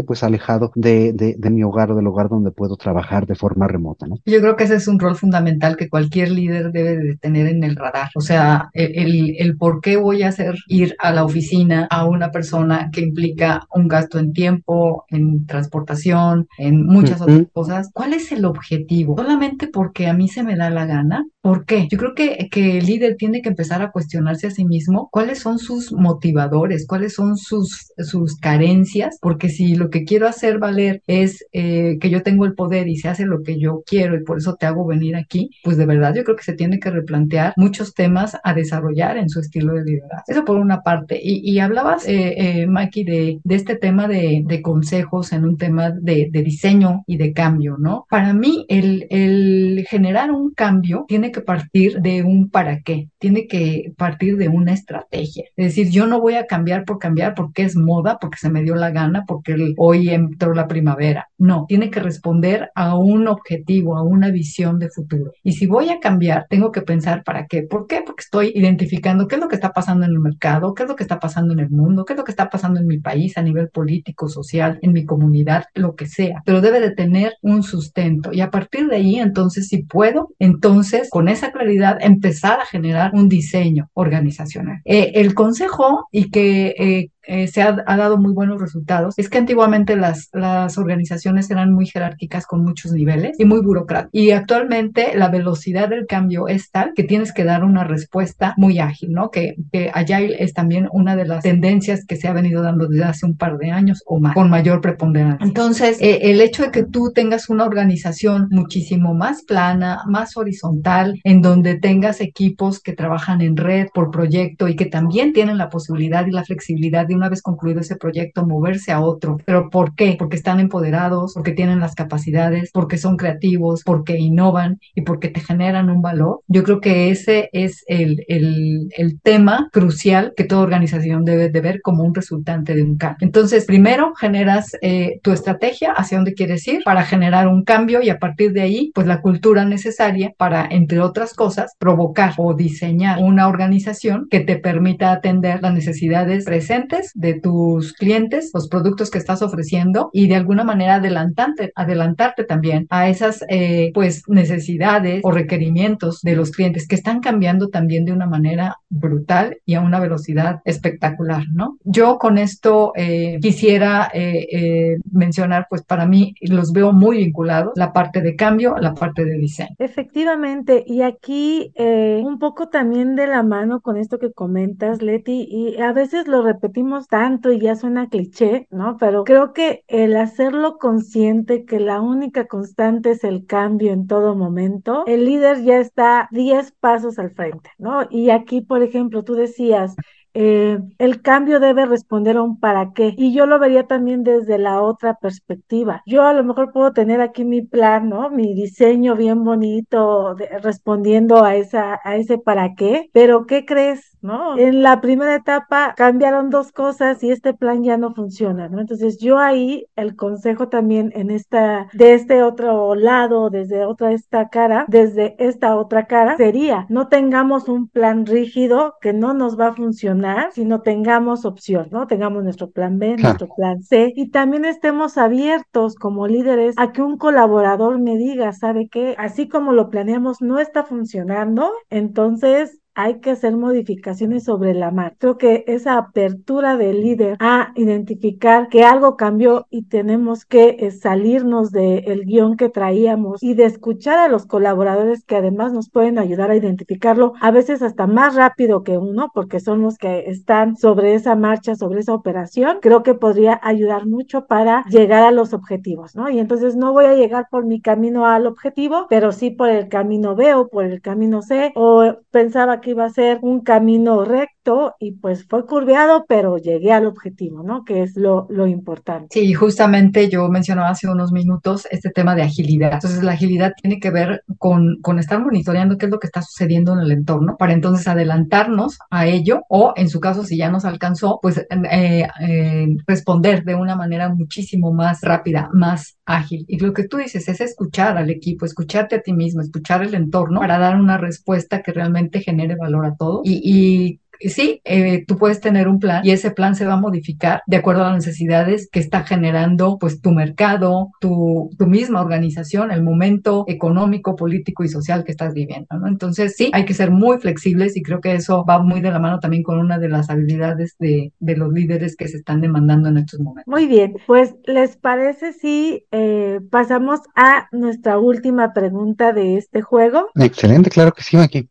pues 0.06 0.22
alejado 0.22 0.72
de, 0.74 1.12
de, 1.12 1.34
de, 1.38 1.50
mi 1.50 1.62
hogar 1.62 1.90
o 1.92 1.96
del 1.96 2.06
hogar 2.06 2.28
donde 2.28 2.50
puedo 2.50 2.76
trabajar 2.76 3.26
de 3.26 3.34
forma 3.34 3.68
remota, 3.68 4.06
¿no? 4.06 4.16
Yo 4.24 4.40
creo 4.40 4.56
que 4.56 4.64
ese 4.64 4.76
es 4.76 4.88
un 4.88 4.98
rol 4.98 5.16
fundamental 5.16 5.76
que 5.76 5.88
cualquier 5.88 6.30
líder 6.30 6.72
debe 6.72 6.96
de 6.96 7.16
tener 7.16 7.46
en 7.46 7.64
el 7.64 7.76
radar. 7.76 8.10
O 8.14 8.20
sea, 8.20 8.70
el, 8.72 9.34
el 9.38 9.56
por 9.56 9.80
qué 9.80 9.96
voy 9.96 10.22
a 10.22 10.28
hacer 10.28 10.56
ir 10.68 10.94
a 10.98 11.12
la 11.12 11.24
oficina 11.24 11.86
a 11.90 12.06
una 12.06 12.30
persona 12.30 12.90
que 12.92 13.00
implica 13.00 13.66
un 13.74 13.88
gasto 13.88 14.18
en 14.18 14.32
tiempo, 14.32 15.04
en 15.08 15.46
transportación, 15.46 16.48
en 16.58 16.84
muchas 16.86 17.20
uh 17.20 17.24
-huh. 17.24 17.34
otras 17.34 17.48
cosas. 17.52 17.90
¿Cuál 17.92 18.14
es 18.14 18.32
el 18.32 18.44
objetivo? 18.44 19.16
¿Solamente 19.16 19.68
porque 19.68 20.06
a 20.06 20.14
mí 20.14 20.28
se 20.28 20.42
me 20.42 20.56
da 20.56 20.70
la 20.70 20.86
gana? 20.86 21.24
¿Por 21.42 21.66
qué? 21.66 21.88
Yo 21.90 21.98
creo 21.98 22.14
que, 22.14 22.48
que 22.52 22.78
el 22.78 22.86
líder 22.86 23.16
tiene 23.16 23.42
que 23.42 23.48
empezar 23.48 23.82
a 23.82 23.90
cuestionarse 23.90 24.46
a 24.46 24.50
sí 24.52 24.64
mismo 24.64 25.08
cuáles 25.10 25.40
son 25.40 25.58
sus 25.58 25.92
motivadores, 25.92 26.86
cuáles 26.86 27.14
son 27.14 27.36
sus, 27.36 27.92
sus 27.98 28.36
carencias, 28.36 29.18
porque 29.20 29.48
si 29.48 29.74
lo 29.74 29.90
que 29.90 30.04
quiero 30.04 30.28
hacer 30.28 30.60
valer 30.60 31.02
es 31.08 31.44
eh, 31.52 31.98
que 32.00 32.10
yo 32.10 32.22
tengo 32.22 32.44
el 32.44 32.54
poder 32.54 32.86
y 32.86 32.96
se 32.96 33.08
hace 33.08 33.26
lo 33.26 33.42
que 33.42 33.58
yo 33.58 33.82
quiero 33.84 34.14
y 34.14 34.22
por 34.22 34.38
eso 34.38 34.54
te 34.54 34.66
hago 34.66 34.86
venir 34.86 35.16
aquí, 35.16 35.50
pues 35.64 35.76
de 35.76 35.86
verdad 35.86 36.14
yo 36.14 36.22
creo 36.22 36.36
que 36.36 36.44
se 36.44 36.54
tiene 36.54 36.78
que 36.78 36.90
replantear 36.90 37.54
muchos 37.56 37.92
temas 37.92 38.36
a 38.44 38.54
desarrollar 38.54 39.16
en 39.16 39.28
su 39.28 39.40
estilo 39.40 39.74
de 39.74 39.84
liderazgo. 39.84 40.22
Eso 40.28 40.44
por 40.44 40.58
una 40.58 40.82
parte. 40.82 41.18
Y, 41.20 41.40
y 41.50 41.58
hablabas, 41.58 42.06
eh, 42.06 42.34
eh, 42.36 42.66
Maki, 42.68 43.02
de, 43.02 43.40
de, 43.42 43.54
este 43.56 43.74
tema 43.74 44.06
de, 44.06 44.44
de, 44.46 44.62
consejos 44.62 45.32
en 45.32 45.44
un 45.44 45.56
tema 45.56 45.90
de, 45.90 46.28
de, 46.30 46.42
diseño 46.42 47.02
y 47.08 47.16
de 47.16 47.32
cambio, 47.32 47.76
¿no? 47.78 48.06
Para 48.08 48.32
mí, 48.32 48.64
el, 48.68 49.08
el 49.10 49.84
generar 49.88 50.30
un 50.30 50.52
cambio 50.52 51.04
tiene 51.08 51.31
que 51.32 51.40
partir 51.40 52.00
de 52.00 52.22
un 52.22 52.50
para 52.50 52.80
qué, 52.80 53.08
tiene 53.18 53.46
que 53.46 53.92
partir 53.96 54.36
de 54.36 54.48
una 54.48 54.72
estrategia. 54.72 55.44
Es 55.56 55.66
decir, 55.66 55.90
yo 55.90 56.06
no 56.06 56.20
voy 56.20 56.34
a 56.34 56.46
cambiar 56.46 56.84
por 56.84 56.98
cambiar 56.98 57.34
porque 57.34 57.62
es 57.62 57.76
moda, 57.76 58.18
porque 58.20 58.38
se 58.38 58.50
me 58.50 58.62
dio 58.62 58.74
la 58.74 58.90
gana, 58.90 59.24
porque 59.26 59.74
hoy 59.76 60.10
entró 60.10 60.54
la 60.54 60.68
primavera. 60.68 61.28
No, 61.38 61.66
tiene 61.68 61.90
que 61.90 62.00
responder 62.00 62.70
a 62.74 62.96
un 62.96 63.26
objetivo, 63.28 63.96
a 63.96 64.02
una 64.02 64.30
visión 64.30 64.78
de 64.78 64.90
futuro. 64.90 65.32
Y 65.42 65.52
si 65.52 65.66
voy 65.66 65.88
a 65.90 66.00
cambiar, 66.00 66.46
tengo 66.48 66.70
que 66.70 66.82
pensar 66.82 67.24
para 67.24 67.46
qué. 67.46 67.62
¿Por 67.62 67.86
qué? 67.86 68.02
Porque 68.04 68.22
estoy 68.22 68.52
identificando 68.54 69.26
qué 69.26 69.36
es 69.36 69.40
lo 69.40 69.48
que 69.48 69.56
está 69.56 69.72
pasando 69.72 70.04
en 70.04 70.12
el 70.12 70.20
mercado, 70.20 70.74
qué 70.74 70.84
es 70.84 70.88
lo 70.88 70.96
que 70.96 71.02
está 71.02 71.18
pasando 71.18 71.52
en 71.52 71.60
el 71.60 71.70
mundo, 71.70 72.04
qué 72.04 72.12
es 72.12 72.18
lo 72.18 72.24
que 72.24 72.32
está 72.32 72.48
pasando 72.50 72.80
en 72.80 72.86
mi 72.86 72.98
país 72.98 73.36
a 73.36 73.42
nivel 73.42 73.68
político, 73.70 74.28
social, 74.28 74.78
en 74.82 74.92
mi 74.92 75.04
comunidad, 75.04 75.64
lo 75.74 75.94
que 75.94 76.06
sea. 76.06 76.42
Pero 76.44 76.60
debe 76.60 76.80
de 76.80 76.90
tener 76.90 77.34
un 77.42 77.62
sustento. 77.62 78.32
Y 78.32 78.40
a 78.40 78.50
partir 78.50 78.88
de 78.88 78.96
ahí, 78.96 79.16
entonces, 79.16 79.68
si 79.68 79.82
puedo, 79.82 80.30
entonces, 80.38 81.08
con 81.10 81.21
esa 81.28 81.52
claridad, 81.52 81.98
empezar 82.00 82.60
a 82.60 82.66
generar 82.66 83.12
un 83.14 83.28
diseño 83.28 83.90
organizacional. 83.94 84.80
Eh, 84.84 85.12
el 85.16 85.34
consejo 85.34 86.08
y 86.10 86.30
que 86.30 86.74
eh, 86.78 87.10
eh, 87.26 87.46
se 87.48 87.62
ha, 87.62 87.72
dado 87.72 88.18
muy 88.18 88.32
buenos 88.32 88.60
resultados 88.60 89.14
es 89.16 89.28
que 89.28 89.38
antiguamente 89.38 89.96
las, 89.96 90.28
las 90.32 90.78
organizaciones 90.78 91.50
eran 91.50 91.72
muy 91.72 91.86
jerárquicas 91.86 92.46
con 92.46 92.64
muchos 92.64 92.92
niveles 92.92 93.38
y 93.38 93.44
muy 93.44 93.60
burocráticas. 93.60 94.10
Y 94.12 94.30
actualmente 94.32 95.12
la 95.14 95.28
velocidad 95.28 95.88
del 95.88 96.06
cambio 96.06 96.48
es 96.48 96.70
tal 96.70 96.92
que 96.94 97.04
tienes 97.04 97.32
que 97.32 97.44
dar 97.44 97.64
una 97.64 97.84
respuesta 97.84 98.54
muy 98.56 98.78
ágil, 98.78 99.12
¿no? 99.12 99.30
Que, 99.30 99.56
que 99.72 99.90
Agile 99.92 100.42
es 100.42 100.52
también 100.52 100.88
una 100.92 101.16
de 101.16 101.26
las 101.26 101.42
tendencias 101.42 102.04
que 102.06 102.16
se 102.16 102.28
ha 102.28 102.32
venido 102.32 102.62
dando 102.62 102.88
desde 102.88 103.04
hace 103.04 103.26
un 103.26 103.36
par 103.36 103.58
de 103.58 103.70
años 103.70 104.02
o 104.06 104.20
más, 104.20 104.34
con 104.34 104.50
mayor 104.50 104.80
preponderancia. 104.80 105.46
Entonces, 105.46 106.00
eh, 106.00 106.30
el 106.30 106.40
hecho 106.40 106.64
de 106.64 106.70
que 106.70 106.84
tú 106.84 107.12
tengas 107.14 107.48
una 107.48 107.64
organización 107.64 108.48
muchísimo 108.50 109.14
más 109.14 109.42
plana, 109.42 110.02
más 110.06 110.36
horizontal, 110.36 111.20
en 111.24 111.42
donde 111.42 111.78
tengas 111.78 112.20
equipos 112.20 112.80
que 112.80 112.92
trabajan 112.92 113.40
en 113.40 113.56
red 113.56 113.88
por 113.94 114.10
proyecto 114.10 114.68
y 114.68 114.76
que 114.76 114.86
también 114.86 115.32
tienen 115.32 115.58
la 115.58 115.68
posibilidad 115.68 116.26
y 116.26 116.30
la 116.30 116.44
flexibilidad 116.44 117.06
una 117.14 117.28
vez 117.28 117.42
concluido 117.42 117.80
ese 117.80 117.96
proyecto 117.96 118.46
moverse 118.46 118.92
a 118.92 119.00
otro. 119.00 119.38
¿Pero 119.44 119.70
por 119.70 119.94
qué? 119.94 120.16
Porque 120.18 120.36
están 120.36 120.60
empoderados, 120.60 121.34
porque 121.34 121.52
tienen 121.52 121.80
las 121.80 121.94
capacidades, 121.94 122.70
porque 122.72 122.98
son 122.98 123.16
creativos, 123.16 123.82
porque 123.84 124.18
innovan 124.18 124.78
y 124.94 125.02
porque 125.02 125.28
te 125.28 125.40
generan 125.40 125.90
un 125.90 126.02
valor. 126.02 126.40
Yo 126.48 126.62
creo 126.62 126.80
que 126.80 127.10
ese 127.10 127.50
es 127.52 127.84
el, 127.86 128.24
el, 128.28 128.88
el 128.96 129.20
tema 129.20 129.68
crucial 129.72 130.32
que 130.36 130.44
toda 130.44 130.62
organización 130.62 131.24
debe 131.24 131.48
de 131.48 131.60
ver 131.60 131.80
como 131.82 132.04
un 132.04 132.14
resultante 132.14 132.74
de 132.74 132.82
un 132.82 132.96
cambio. 132.96 133.26
Entonces, 133.26 133.64
primero 133.64 134.14
generas 134.14 134.76
eh, 134.82 135.20
tu 135.22 135.32
estrategia 135.32 135.92
hacia 135.92 136.18
dónde 136.18 136.34
quieres 136.34 136.66
ir 136.68 136.82
para 136.84 137.04
generar 137.04 137.48
un 137.48 137.64
cambio 137.64 138.02
y 138.02 138.10
a 138.10 138.18
partir 138.18 138.52
de 138.52 138.62
ahí, 138.62 138.90
pues 138.94 139.06
la 139.06 139.20
cultura 139.20 139.64
necesaria 139.64 140.32
para, 140.36 140.66
entre 140.70 141.00
otras 141.00 141.34
cosas, 141.34 141.72
provocar 141.78 142.34
o 142.38 142.54
diseñar 142.54 143.18
una 143.22 143.48
organización 143.48 144.26
que 144.30 144.40
te 144.40 144.56
permita 144.56 145.12
atender 145.12 145.62
las 145.62 145.74
necesidades 145.74 146.44
presentes 146.44 147.01
de 147.14 147.40
tus 147.40 147.92
clientes, 147.92 148.50
los 148.54 148.68
productos 148.68 149.10
que 149.10 149.18
estás 149.18 149.42
ofreciendo 149.42 150.10
y 150.12 150.28
de 150.28 150.36
alguna 150.36 150.64
manera 150.64 150.96
adelantarte, 150.96 151.72
adelantarte 151.74 152.44
también 152.44 152.86
a 152.90 153.08
esas 153.08 153.44
eh, 153.48 153.90
pues 153.94 154.22
necesidades 154.28 155.20
o 155.24 155.30
requerimientos 155.30 156.20
de 156.22 156.36
los 156.36 156.50
clientes 156.50 156.86
que 156.86 156.94
están 156.94 157.20
cambiando 157.20 157.68
también 157.68 158.04
de 158.04 158.12
una 158.12 158.26
manera 158.26 158.76
brutal 158.88 159.58
y 159.66 159.74
a 159.74 159.80
una 159.80 160.00
velocidad 160.00 160.60
espectacular, 160.64 161.44
¿no? 161.52 161.78
Yo 161.84 162.18
con 162.18 162.38
esto 162.38 162.92
eh, 162.94 163.38
quisiera 163.40 164.10
eh, 164.12 164.98
mencionar, 165.10 165.66
pues 165.68 165.82
para 165.82 166.06
mí 166.06 166.34
los 166.40 166.72
veo 166.72 166.92
muy 166.92 167.18
vinculados, 167.18 167.72
la 167.76 167.92
parte 167.92 168.20
de 168.20 168.36
cambio, 168.36 168.76
la 168.78 168.94
parte 168.94 169.24
de 169.24 169.38
diseño. 169.38 169.74
Efectivamente, 169.78 170.84
y 170.86 171.02
aquí 171.02 171.72
un 171.76 172.38
poco 172.38 172.68
también 172.68 173.14
de 173.16 173.26
la 173.26 173.42
mano 173.42 173.80
con 173.80 173.96
esto 173.96 174.18
que 174.18 174.32
comentas, 174.32 175.02
Leti, 175.02 175.46
y 175.48 175.80
a 175.80 175.92
veces 175.92 176.28
lo 176.28 176.42
repetimos 176.42 176.91
tanto 177.00 177.52
y 177.52 177.60
ya 177.60 177.74
suena 177.76 178.08
cliché, 178.08 178.66
¿no? 178.70 178.96
Pero 178.98 179.24
creo 179.24 179.52
que 179.52 179.84
el 179.88 180.16
hacerlo 180.16 180.78
consciente 180.78 181.64
que 181.64 181.80
la 181.80 182.00
única 182.00 182.46
constante 182.46 183.12
es 183.12 183.24
el 183.24 183.46
cambio 183.46 183.92
en 183.92 184.06
todo 184.06 184.34
momento, 184.34 185.04
el 185.06 185.24
líder 185.24 185.62
ya 185.62 185.78
está 185.78 186.28
10 186.30 186.72
pasos 186.72 187.18
al 187.18 187.30
frente, 187.32 187.70
¿no? 187.78 188.06
Y 188.10 188.30
aquí, 188.30 188.60
por 188.60 188.82
ejemplo, 188.82 189.24
tú 189.24 189.34
decías, 189.34 189.94
eh, 190.34 190.78
el 190.98 191.22
cambio 191.22 191.60
debe 191.60 191.86
responder 191.86 192.36
a 192.36 192.42
un 192.42 192.58
para 192.58 192.92
qué. 192.92 193.14
Y 193.16 193.32
yo 193.34 193.46
lo 193.46 193.58
vería 193.58 193.86
también 193.86 194.24
desde 194.24 194.58
la 194.58 194.80
otra 194.80 195.14
perspectiva. 195.14 196.02
Yo 196.06 196.22
a 196.22 196.32
lo 196.32 196.44
mejor 196.44 196.72
puedo 196.72 196.92
tener 196.92 197.20
aquí 197.20 197.44
mi 197.44 197.62
plan, 197.62 198.08
¿no? 198.08 198.30
Mi 198.30 198.54
diseño 198.54 199.16
bien 199.16 199.44
bonito, 199.44 200.36
respondiendo 200.62 201.44
a, 201.44 201.56
esa, 201.56 202.00
a 202.04 202.16
ese 202.16 202.38
para 202.38 202.74
qué, 202.74 203.10
pero 203.12 203.46
¿qué 203.46 203.64
crees? 203.64 204.12
¿no? 204.22 204.56
En 204.56 204.82
la 204.82 205.00
primera 205.00 205.34
etapa 205.34 205.94
cambiaron 205.96 206.48
dos 206.48 206.70
cosas 206.72 207.22
y 207.24 207.30
este 207.30 207.52
plan 207.54 207.82
ya 207.82 207.96
no 207.96 208.14
funciona, 208.14 208.68
¿no? 208.68 208.80
Entonces 208.80 209.18
yo 209.18 209.38
ahí 209.38 209.86
el 209.96 210.14
consejo 210.16 210.68
también 210.68 211.12
en 211.14 211.30
esta, 211.30 211.88
de 211.92 212.14
este 212.14 212.42
otro 212.42 212.94
lado, 212.94 213.50
desde 213.50 213.84
otra 213.84 214.12
esta 214.12 214.48
cara, 214.48 214.86
desde 214.88 215.34
esta 215.44 215.76
otra 215.76 216.06
cara, 216.06 216.36
sería 216.36 216.86
no 216.88 217.08
tengamos 217.08 217.68
un 217.68 217.88
plan 217.88 218.24
rígido 218.24 218.94
que 219.00 219.12
no 219.12 219.34
nos 219.34 219.58
va 219.58 219.68
a 219.68 219.74
funcionar, 219.74 220.21
sino 220.52 220.80
tengamos 220.82 221.44
opción, 221.44 221.88
¿no? 221.90 222.06
Tengamos 222.06 222.44
nuestro 222.44 222.70
plan 222.70 222.98
B, 222.98 223.16
nuestro 223.16 223.48
plan 223.48 223.82
C 223.82 224.12
y 224.14 224.30
también 224.30 224.64
estemos 224.64 225.18
abiertos 225.18 225.94
como 225.94 226.26
líderes 226.26 226.74
a 226.78 226.92
que 226.92 227.02
un 227.02 227.16
colaborador 227.18 227.98
me 227.98 228.16
diga, 228.16 228.52
¿sabe 228.52 228.88
qué? 228.88 229.14
Así 229.18 229.48
como 229.48 229.72
lo 229.72 229.90
planeamos 229.90 230.40
no 230.40 230.58
está 230.58 230.84
funcionando, 230.84 231.70
entonces 231.90 232.81
hay 232.94 233.20
que 233.20 233.30
hacer 233.30 233.56
modificaciones 233.56 234.44
sobre 234.44 234.74
la 234.74 234.90
marcha. 234.90 235.16
Creo 235.18 235.38
que 235.38 235.64
esa 235.66 235.96
apertura 235.96 236.76
del 236.76 237.00
líder 237.00 237.36
a 237.40 237.72
identificar 237.76 238.68
que 238.68 238.84
algo 238.84 239.16
cambió 239.16 239.66
y 239.70 239.84
tenemos 239.84 240.44
que 240.44 240.76
eh, 240.78 240.90
salirnos 240.90 241.70
del 241.70 242.24
guion 242.24 242.56
que 242.56 242.68
traíamos 242.68 243.42
y 243.42 243.54
de 243.54 243.64
escuchar 243.64 244.18
a 244.18 244.28
los 244.28 244.46
colaboradores 244.46 245.24
que 245.24 245.36
además 245.36 245.72
nos 245.72 245.90
pueden 245.90 246.18
ayudar 246.18 246.50
a 246.50 246.56
identificarlo, 246.56 247.32
a 247.40 247.50
veces 247.50 247.82
hasta 247.82 248.06
más 248.06 248.34
rápido 248.34 248.82
que 248.82 248.98
uno, 248.98 249.30
porque 249.34 249.60
son 249.60 249.82
los 249.82 249.96
que 249.96 250.30
están 250.30 250.76
sobre 250.76 251.14
esa 251.14 251.34
marcha, 251.34 251.74
sobre 251.74 252.00
esa 252.00 252.14
operación, 252.14 252.78
creo 252.82 253.02
que 253.02 253.14
podría 253.14 253.58
ayudar 253.62 254.06
mucho 254.06 254.46
para 254.46 254.84
llegar 254.90 255.22
a 255.22 255.30
los 255.32 255.52
objetivos, 255.54 256.14
¿no? 256.14 256.28
Y 256.28 256.38
entonces 256.38 256.76
no 256.76 256.92
voy 256.92 257.06
a 257.06 257.14
llegar 257.14 257.46
por 257.50 257.64
mi 257.64 257.80
camino 257.80 258.26
al 258.26 258.46
objetivo, 258.46 259.06
pero 259.08 259.32
sí 259.32 259.50
por 259.50 259.70
el 259.70 259.88
camino 259.88 260.34
B 260.36 260.54
o 260.54 260.68
por 260.68 260.84
el 260.84 261.00
camino 261.00 261.42
C, 261.42 261.72
o 261.74 262.16
pensaba 262.30 262.81
que 262.82 262.90
iba 262.90 263.04
a 263.06 263.10
ser 263.10 263.38
un 263.42 263.60
camino 263.70 264.24
recto 264.24 264.61
y 264.98 265.12
pues 265.12 265.46
fue 265.48 265.66
curveado, 265.66 266.24
pero 266.28 266.56
llegué 266.56 266.92
al 266.92 267.06
objetivo, 267.06 267.62
¿no? 267.62 267.84
Que 267.84 268.02
es 268.02 268.16
lo, 268.16 268.46
lo 268.48 268.66
importante. 268.66 269.28
Sí, 269.30 269.52
justamente 269.54 270.28
yo 270.28 270.48
mencionaba 270.48 270.90
hace 270.90 271.08
unos 271.08 271.32
minutos 271.32 271.86
este 271.90 272.10
tema 272.10 272.36
de 272.36 272.42
agilidad. 272.42 272.94
Entonces 272.94 273.22
la 273.22 273.32
agilidad 273.32 273.72
tiene 273.80 273.98
que 273.98 274.10
ver 274.10 274.44
con, 274.58 274.98
con 275.02 275.18
estar 275.18 275.40
monitoreando 275.40 275.98
qué 275.98 276.06
es 276.06 276.12
lo 276.12 276.20
que 276.20 276.28
está 276.28 276.42
sucediendo 276.42 276.92
en 276.92 277.00
el 277.00 277.10
entorno 277.10 277.56
para 277.58 277.72
entonces 277.72 278.06
adelantarnos 278.06 278.98
a 279.10 279.26
ello 279.26 279.62
o 279.68 279.94
en 279.96 280.08
su 280.08 280.20
caso 280.20 280.44
si 280.44 280.56
ya 280.56 280.70
nos 280.70 280.84
alcanzó, 280.84 281.40
pues 281.42 281.58
eh, 281.58 282.28
eh, 282.40 282.96
responder 283.06 283.64
de 283.64 283.74
una 283.74 283.96
manera 283.96 284.28
muchísimo 284.28 284.92
más 284.92 285.22
rápida, 285.22 285.70
más 285.72 286.18
ágil. 286.24 286.64
Y 286.68 286.78
lo 286.78 286.92
que 286.92 287.08
tú 287.08 287.16
dices 287.16 287.48
es 287.48 287.60
escuchar 287.60 288.16
al 288.16 288.30
equipo, 288.30 288.64
escucharte 288.64 289.16
a 289.16 289.22
ti 289.22 289.32
mismo, 289.32 289.60
escuchar 289.60 290.02
el 290.02 290.14
entorno 290.14 290.60
para 290.60 290.78
dar 290.78 290.96
una 290.96 291.18
respuesta 291.18 291.82
que 291.82 291.92
realmente 291.92 292.40
genere 292.40 292.76
valor 292.76 293.06
a 293.06 293.16
todo 293.16 293.42
y, 293.44 293.60
y 293.64 294.21
sí, 294.48 294.80
eh, 294.84 295.24
tú 295.26 295.36
puedes 295.36 295.60
tener 295.60 295.88
un 295.88 295.98
plan 295.98 296.24
y 296.24 296.30
ese 296.30 296.50
plan 296.50 296.74
se 296.74 296.86
va 296.86 296.94
a 296.94 297.00
modificar 297.00 297.62
de 297.66 297.76
acuerdo 297.76 298.02
a 298.02 298.08
las 298.08 298.26
necesidades 298.26 298.88
que 298.90 299.00
está 299.00 299.24
generando 299.24 299.98
pues 299.98 300.20
tu 300.20 300.32
mercado, 300.32 301.10
tu, 301.20 301.70
tu 301.78 301.86
misma 301.86 302.20
organización, 302.20 302.90
el 302.90 303.02
momento 303.02 303.64
económico, 303.68 304.36
político 304.36 304.84
y 304.84 304.88
social 304.88 305.24
que 305.24 305.32
estás 305.32 305.54
viviendo, 305.54 305.86
¿no? 305.98 306.06
Entonces 306.06 306.54
sí, 306.56 306.70
hay 306.72 306.84
que 306.84 306.94
ser 306.94 307.10
muy 307.10 307.38
flexibles 307.38 307.96
y 307.96 308.02
creo 308.02 308.20
que 308.20 308.34
eso 308.34 308.64
va 308.64 308.82
muy 308.82 309.00
de 309.00 309.10
la 309.10 309.18
mano 309.18 309.38
también 309.38 309.62
con 309.62 309.78
una 309.78 309.98
de 309.98 310.08
las 310.08 310.30
habilidades 310.30 310.96
de, 310.98 311.32
de 311.38 311.56
los 311.56 311.72
líderes 311.72 312.16
que 312.16 312.28
se 312.28 312.38
están 312.38 312.60
demandando 312.60 313.08
en 313.08 313.18
estos 313.18 313.40
momentos. 313.40 313.70
Muy 313.70 313.86
bien, 313.86 314.14
pues 314.26 314.54
¿les 314.64 314.96
parece 314.96 315.52
si 315.52 316.06
eh, 316.10 316.60
pasamos 316.70 317.20
a 317.34 317.68
nuestra 317.72 318.18
última 318.18 318.72
pregunta 318.72 319.32
de 319.32 319.56
este 319.56 319.82
juego? 319.82 320.28
Excelente, 320.34 320.90
claro 320.90 321.12
que 321.12 321.22
sí, 321.22 321.36
aquí. 321.36 321.68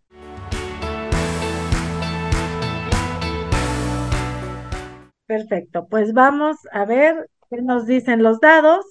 Perfecto, 5.32 5.88
pues 5.89 6.12
vamos 6.12 6.58
a 6.74 6.84
ver 6.84 7.30
qué 7.50 7.62
nos 7.62 7.86
dicen 7.86 8.22
los 8.22 8.41
dados. 8.41 8.86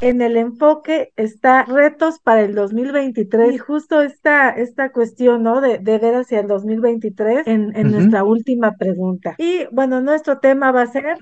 En 0.00 0.20
el 0.20 0.36
enfoque 0.36 1.12
está 1.14 1.62
retos 1.62 2.18
para 2.18 2.40
el 2.40 2.56
2023 2.56 3.54
y 3.54 3.58
justo 3.58 4.02
esta, 4.02 4.50
esta 4.50 4.90
cuestión, 4.90 5.44
¿no? 5.44 5.60
De, 5.60 5.78
de 5.78 5.98
ver 5.98 6.16
hacia 6.16 6.40
el 6.40 6.48
2023 6.48 7.46
en, 7.46 7.76
en 7.76 7.92
nuestra 7.92 8.24
última 8.24 8.72
pregunta. 8.76 9.36
Y 9.38 9.66
bueno, 9.70 10.00
nuestro 10.00 10.40
tema 10.40 10.72
va 10.72 10.82
a 10.82 10.86
ser 10.88 11.18